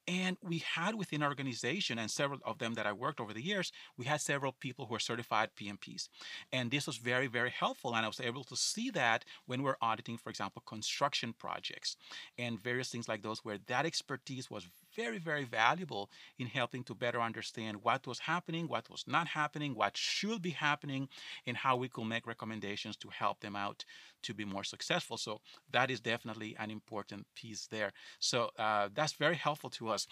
And 0.06 0.36
we 0.42 0.58
had 0.58 0.94
within 0.94 1.22
our 1.22 1.28
organization, 1.28 1.98
and 1.98 2.10
several 2.10 2.40
of 2.44 2.58
them 2.58 2.74
that 2.74 2.86
I 2.86 2.92
worked 2.92 3.20
over 3.20 3.32
the 3.32 3.42
years, 3.42 3.72
we 3.96 4.06
had 4.06 4.20
several 4.20 4.52
people 4.52 4.86
who 4.86 4.94
are 4.94 5.00
certified 5.00 5.50
PMPs. 5.60 6.08
And 6.52 6.70
this 6.70 6.86
was 6.86 6.96
very, 6.96 7.26
very 7.26 7.50
helpful. 7.50 7.94
And 7.94 8.04
I 8.04 8.08
was 8.08 8.20
able 8.20 8.44
to 8.44 8.56
see 8.56 8.90
that 8.90 9.24
when 9.46 9.62
we're 9.62 9.76
auditing, 9.80 10.18
for 10.18 10.30
example, 10.30 10.62
construction 10.66 11.34
projects 11.38 11.96
and 12.36 12.62
various 12.62 12.90
things 12.90 13.08
like 13.08 13.22
those, 13.22 13.44
where 13.44 13.58
that 13.66 13.86
expertise 13.86 14.50
was 14.50 14.66
very, 14.98 15.18
very 15.18 15.44
valuable 15.44 16.10
in 16.40 16.46
helping 16.48 16.82
to 16.84 16.94
better 16.94 17.20
understand 17.20 17.76
what 17.82 18.06
was 18.06 18.18
happening, 18.18 18.66
what 18.66 18.90
was 18.90 19.04
not 19.06 19.28
happening, 19.28 19.74
what 19.74 19.96
should 19.96 20.42
be 20.42 20.50
happening, 20.50 21.08
and 21.46 21.56
how 21.56 21.76
we 21.76 21.88
could 21.88 22.08
make 22.14 22.26
recommendations 22.26 22.96
to 22.96 23.08
help 23.08 23.38
them 23.40 23.54
out 23.54 23.84
to 24.22 24.34
be 24.34 24.44
more 24.44 24.64
successful. 24.64 25.16
So 25.16 25.40
that 25.70 25.88
is 25.90 26.00
definitely 26.00 26.56
an 26.58 26.70
important 26.70 27.26
piece 27.36 27.68
there. 27.68 27.92
So 28.18 28.50
uh, 28.58 28.88
that's 28.92 29.12
very 29.12 29.36
helpful 29.36 29.70
to 29.78 29.88
us. 29.88 30.08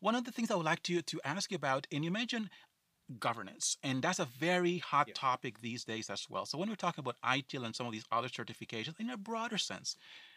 One 0.00 0.14
of 0.14 0.24
the 0.24 0.32
things 0.32 0.50
I 0.50 0.56
would 0.56 0.66
like 0.72 0.82
to, 0.84 1.00
to 1.00 1.20
ask 1.24 1.50
you 1.50 1.56
about, 1.56 1.86
and 1.90 2.04
you 2.04 2.10
mentioned 2.10 2.50
governance. 3.18 3.76
And 3.82 4.02
that's 4.02 4.18
a 4.18 4.24
very 4.24 4.78
hot 4.78 5.08
yeah. 5.08 5.14
topic 5.16 5.60
these 5.60 5.84
days 5.84 6.10
as 6.10 6.26
well. 6.28 6.46
So 6.46 6.58
when 6.58 6.68
we're 6.68 6.84
talking 6.86 7.02
about 7.02 7.16
ITIL 7.24 7.64
and 7.64 7.76
some 7.76 7.86
of 7.86 7.92
these 7.92 8.06
other 8.10 8.28
certifications 8.28 8.98
in 8.98 9.10
a 9.10 9.16
broader 9.16 9.58
sense 9.58 9.96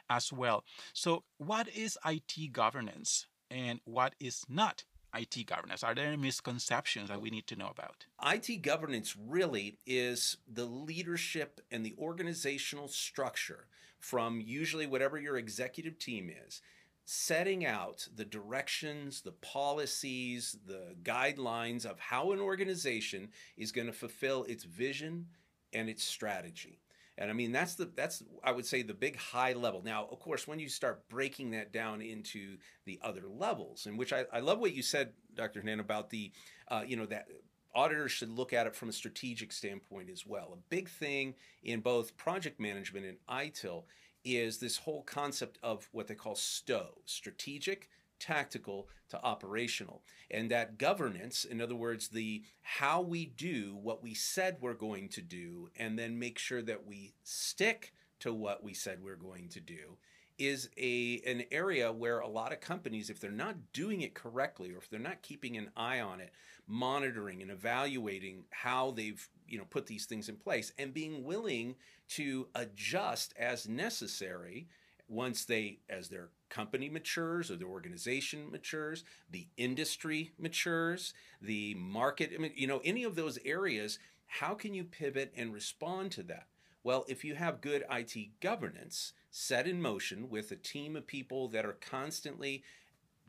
as 0.10 0.32
well. 0.32 0.64
So 0.94 1.24
what 1.38 1.68
is 1.70 1.98
IT 2.06 2.52
governance? 2.52 3.28
And 3.50 3.80
what 3.86 4.16
is 4.20 4.44
not 4.50 4.84
IT 5.16 5.46
governance? 5.48 5.84
Are 5.84 5.96
there 5.96 6.08
any 6.08 6.18
misconceptions 6.18 7.10
that 7.10 7.22
we 7.22 7.30
need 7.30 7.48
to 7.48 7.56
know 7.56 7.70
about? 7.70 8.06
IT 8.24 8.62
governance 8.62 9.16
really 9.16 9.80
is 9.86 10.38
the 10.52 10.66
leadership 10.66 11.62
and 11.72 11.86
the 11.86 11.96
organizational 11.98 12.88
structure 12.88 13.68
from 14.00 14.42
usually 14.42 14.86
whatever 14.86 15.18
your 15.18 15.38
executive 15.38 15.98
team 15.98 16.30
is, 16.46 16.62
setting 17.06 17.66
out 17.66 18.08
the 18.16 18.26
directions, 18.26 19.22
the 19.22 19.32
policies, 19.32 20.58
the 20.68 20.96
guidelines 21.04 21.86
of 21.86 22.00
how 22.00 22.32
an 22.32 22.40
organization 22.40 23.30
is 23.56 23.72
going 23.72 23.88
to 23.88 23.94
fulfill 23.94 24.44
its 24.44 24.66
vision 24.66 25.28
and 25.74 25.90
its 25.90 26.04
strategy. 26.04 26.80
And 27.18 27.32
I 27.32 27.34
mean 27.34 27.52
that's 27.52 27.76
the 27.76 27.86
that's 27.96 28.24
I 28.44 28.52
would 28.52 28.66
say 28.66 28.84
the 28.84 28.94
big 28.94 29.18
high 29.18 29.54
level. 29.54 29.82
Now, 29.84 30.08
of 30.12 30.20
course, 30.20 30.48
when 30.48 30.60
you 30.60 30.70
start 30.70 31.10
breaking 31.10 31.52
that 31.52 31.74
down 31.74 32.02
into 32.02 32.58
the 32.86 33.00
other 33.02 33.24
levels, 33.28 33.88
in 33.88 33.98
which 33.98 34.14
I, 34.14 34.26
I 34.32 34.40
love 34.40 34.60
what 34.60 34.74
you 34.74 34.84
said, 34.84 35.14
Dr. 35.34 35.62
Hernan, 35.62 35.80
about 35.80 36.10
the 36.10 36.32
uh, 36.68 36.84
you 36.86 36.96
know 36.96 37.08
that 37.08 37.28
auditors 37.74 38.12
should 38.12 38.30
look 38.30 38.54
at 38.54 38.68
it 38.68 38.76
from 38.76 38.90
a 38.90 38.94
strategic 38.94 39.52
standpoint 39.52 40.10
as 40.10 40.26
well. 40.26 40.50
A 40.54 40.70
big 40.70 40.90
thing 40.90 41.36
in 41.64 41.80
both 41.80 42.18
project 42.18 42.60
management 42.60 43.06
and 43.06 43.18
ITIL 43.30 43.84
is 44.26 44.58
this 44.58 44.78
whole 44.78 45.04
concept 45.04 45.58
of 45.64 45.88
what 45.92 46.08
they 46.08 46.16
call 46.16 46.36
STOW, 46.36 46.90
strategic, 47.06 47.90
tactical 48.20 48.88
to 49.10 49.24
operational. 49.24 50.04
And 50.30 50.52
that 50.52 50.78
governance, 50.78 51.46
in 51.46 51.62
other 51.62 51.76
words, 51.76 52.10
the 52.10 52.44
how 52.62 53.02
we 53.02 53.26
do 53.26 53.78
what 53.82 54.04
we 54.04 54.14
said 54.14 54.58
we're 54.60 54.74
going 54.74 55.10
to 55.10 55.22
do 55.22 55.70
and 55.76 55.98
then 55.98 56.20
make 56.20 56.38
sure 56.38 56.62
that 56.62 56.86
we 56.86 57.14
stick 57.24 57.94
to 58.20 58.34
what 58.34 58.64
we 58.64 58.74
said 58.74 59.00
we're 59.04 59.16
going 59.16 59.50
to 59.50 59.60
do 59.60 59.98
is 60.38 60.70
a 60.78 61.22
an 61.26 61.44
area 61.52 61.92
where 61.92 62.20
a 62.20 62.28
lot 62.28 62.52
of 62.52 62.62
companies 62.62 63.10
if 63.10 63.20
they're 63.20 63.32
not 63.32 63.56
doing 63.74 64.02
it 64.02 64.14
correctly 64.14 64.72
or 64.72 64.78
if 64.78 64.90
they're 64.90 65.00
not 65.00 65.22
keeping 65.22 65.58
an 65.58 65.70
eye 65.76 66.00
on 66.00 66.22
it 66.22 66.32
monitoring 66.68 67.42
and 67.42 67.50
evaluating 67.50 68.44
how 68.52 68.92
they've 68.92 69.28
you 69.48 69.58
know 69.58 69.66
put 69.70 69.88
these 69.88 70.06
things 70.06 70.30
in 70.30 70.36
place 70.36 70.72
and 70.78 70.94
being 70.94 71.24
willing 71.24 71.76
to 72.08 72.48
adjust 72.56 73.34
as 73.38 73.68
necessary 73.68 74.68
once 75.08 75.46
they 75.46 75.80
as 75.90 76.10
their 76.10 76.30
company 76.50 76.90
matures 76.90 77.52
or 77.52 77.56
the 77.56 77.66
organization 77.66 78.50
matures 78.52 79.04
the 79.30 79.48
industry 79.58 80.32
matures 80.40 81.14
the 81.42 81.74
market 81.76 82.32
you 82.56 82.68
know 82.68 82.82
any 82.84 83.04
of 83.04 83.16
those 83.16 83.40
areas 83.46 84.00
how 84.28 84.54
can 84.54 84.74
you 84.74 84.84
pivot 84.84 85.34
and 85.36 85.54
respond 85.54 86.12
to 86.12 86.24
that? 86.24 86.48
Well 86.84 87.06
if 87.08 87.24
you 87.24 87.36
have 87.36 87.62
good 87.62 87.84
IT 87.90 88.40
governance 88.40 89.14
set 89.32 89.68
in 89.68 89.82
motion 89.82 90.30
with 90.30 90.52
a 90.52 90.56
team 90.56 90.96
of 90.96 91.08
people 91.08 91.48
that 91.50 91.66
are 91.66 91.78
constantly 91.82 92.64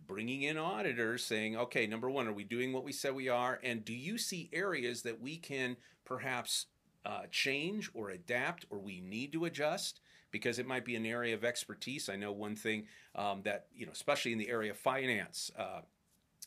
bringing 0.07 0.43
in 0.43 0.59
auditors 0.59 1.25
saying 1.25 1.57
okay 1.57 1.87
number 1.87 2.11
1 2.11 2.29
are 2.29 2.33
we 2.33 2.45
doing 2.45 2.73
what 2.73 2.85
we 2.85 2.93
said 2.93 3.15
we 3.15 3.29
are? 3.29 3.59
And 3.63 3.85
do 3.85 3.95
you 3.95 4.19
see 4.19 4.51
areas 4.53 5.03
that 5.03 5.21
we 5.21 5.37
can 5.37 5.77
perhaps 6.05 6.67
uh, 7.07 7.23
change 7.31 7.91
or 7.95 8.11
adapt 8.11 8.67
or 8.71 8.79
we 8.79 9.01
need 9.01 9.33
to 9.33 9.45
adjust 9.45 10.01
because 10.31 10.59
it 10.59 10.67
might 10.67 10.85
be 10.85 10.97
an 10.97 11.07
area 11.07 11.35
of 11.35 11.45
expertise. 11.45 12.09
I 12.09 12.17
know 12.17 12.33
one 12.33 12.57
thing 12.57 12.87
um, 13.15 13.43
that, 13.43 13.67
you 13.75 13.87
know, 13.87 13.93
especially 13.93 14.33
in 14.33 14.39
the 14.39 14.49
area 14.49 14.71
of 14.71 14.77
finance, 14.77 15.51
uh, 15.59 15.81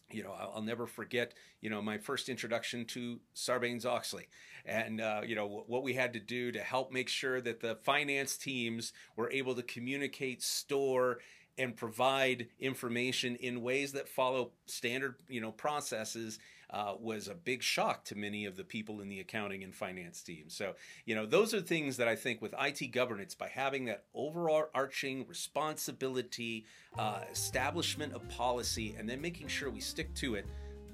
you 0.09 0.23
know, 0.23 0.31
I'll, 0.31 0.61
never 0.61 0.87
forget, 0.87 1.33
you 1.61 1.69
know, 1.69 1.81
my 1.81 1.97
first 1.97 2.29
introduction 2.29 2.85
to 2.85 3.19
Sarbanes 3.35 3.85
Oxley 3.85 4.27
and, 4.65 4.99
uh, 4.99 5.21
you 5.25 5.35
know, 5.35 5.63
what 5.67 5.83
we 5.83 5.93
had 5.93 6.13
to 6.13 6.19
do 6.19 6.51
to 6.51 6.59
help 6.59 6.91
make 6.91 7.07
sure 7.07 7.39
that 7.41 7.61
the 7.61 7.75
finance 7.83 8.35
teams 8.37 8.93
were 9.15 9.31
able 9.31 9.55
to 9.55 9.63
communicate, 9.63 10.43
store, 10.43 11.19
and 11.57 11.75
provide 11.75 12.47
information 12.59 13.35
in 13.37 13.61
ways 13.61 13.91
that 13.93 14.09
follow 14.09 14.51
standard, 14.65 15.15
you 15.27 15.41
know, 15.41 15.51
processes 15.51 16.39
uh, 16.71 16.93
was 16.99 17.27
a 17.27 17.34
big 17.34 17.62
shock 17.62 18.05
to 18.05 18.15
many 18.15 18.45
of 18.45 18.55
the 18.55 18.63
people 18.63 19.01
in 19.01 19.10
the 19.10 19.19
accounting 19.19 19.63
and 19.63 19.75
finance 19.75 20.21
team. 20.21 20.45
So, 20.47 20.75
you 21.05 21.15
know, 21.15 21.25
those 21.25 21.53
are 21.53 21.62
things 21.62 21.97
that 21.97 22.07
I 22.07 22.15
think 22.15 22.41
with 22.41 22.53
IT 22.60 22.91
governance, 22.91 23.36
by 23.36 23.49
having 23.49 23.86
that 23.86 24.05
overarching 24.13 25.27
responsibility, 25.27 26.65
uh, 26.97 27.21
establishment 27.31 28.13
of 28.13 28.27
policy, 28.29 28.95
and 28.97 29.10
then 29.10 29.21
making 29.21 29.47
sure 29.47 29.69
we 29.69 29.81
stick 29.81 30.13
to 30.15 30.36
it, 30.36 30.45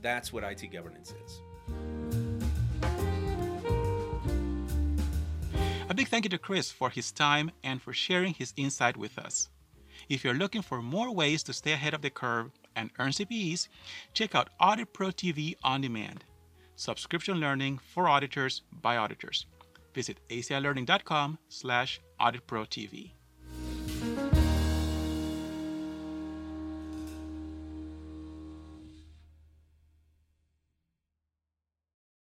that's 0.02 0.34
what 0.34 0.44
IT 0.44 0.72
governance 0.72 1.14
is. 1.26 1.42
A 5.90 5.94
big 5.94 6.10
thank 6.10 6.26
you 6.26 6.30
to 6.30 6.38
Chris 6.38 6.72
for 6.72 6.90
his 6.90 7.12
time 7.12 7.52
and 7.64 7.82
for 7.82 7.94
sharing 7.94 8.34
his 8.34 8.54
insight 8.58 8.98
with 8.98 9.18
us. 9.18 9.50
If 10.10 10.24
you're 10.24 10.34
looking 10.34 10.62
for 10.62 10.82
more 10.82 11.14
ways 11.14 11.44
to 11.44 11.54
stay 11.54 11.74
ahead 11.74 11.94
of 11.94 12.02
the 12.02 12.10
curve 12.10 12.52
and 12.78 12.92
earn 13.00 13.10
CPEs, 13.10 13.68
check 14.14 14.36
out 14.36 14.50
Audit 14.62 14.94
Pro 14.94 15.08
TV 15.08 15.56
on 15.64 15.82
demand. 15.82 16.24
Subscription 16.76 17.40
learning 17.40 17.80
for 17.80 18.08
auditors 18.08 18.62
by 18.72 18.96
auditors. 18.96 19.48
Visit 19.94 20.20
acilearning.com 20.30 21.40
slash 21.50 22.00
auditprotv. 22.22 23.17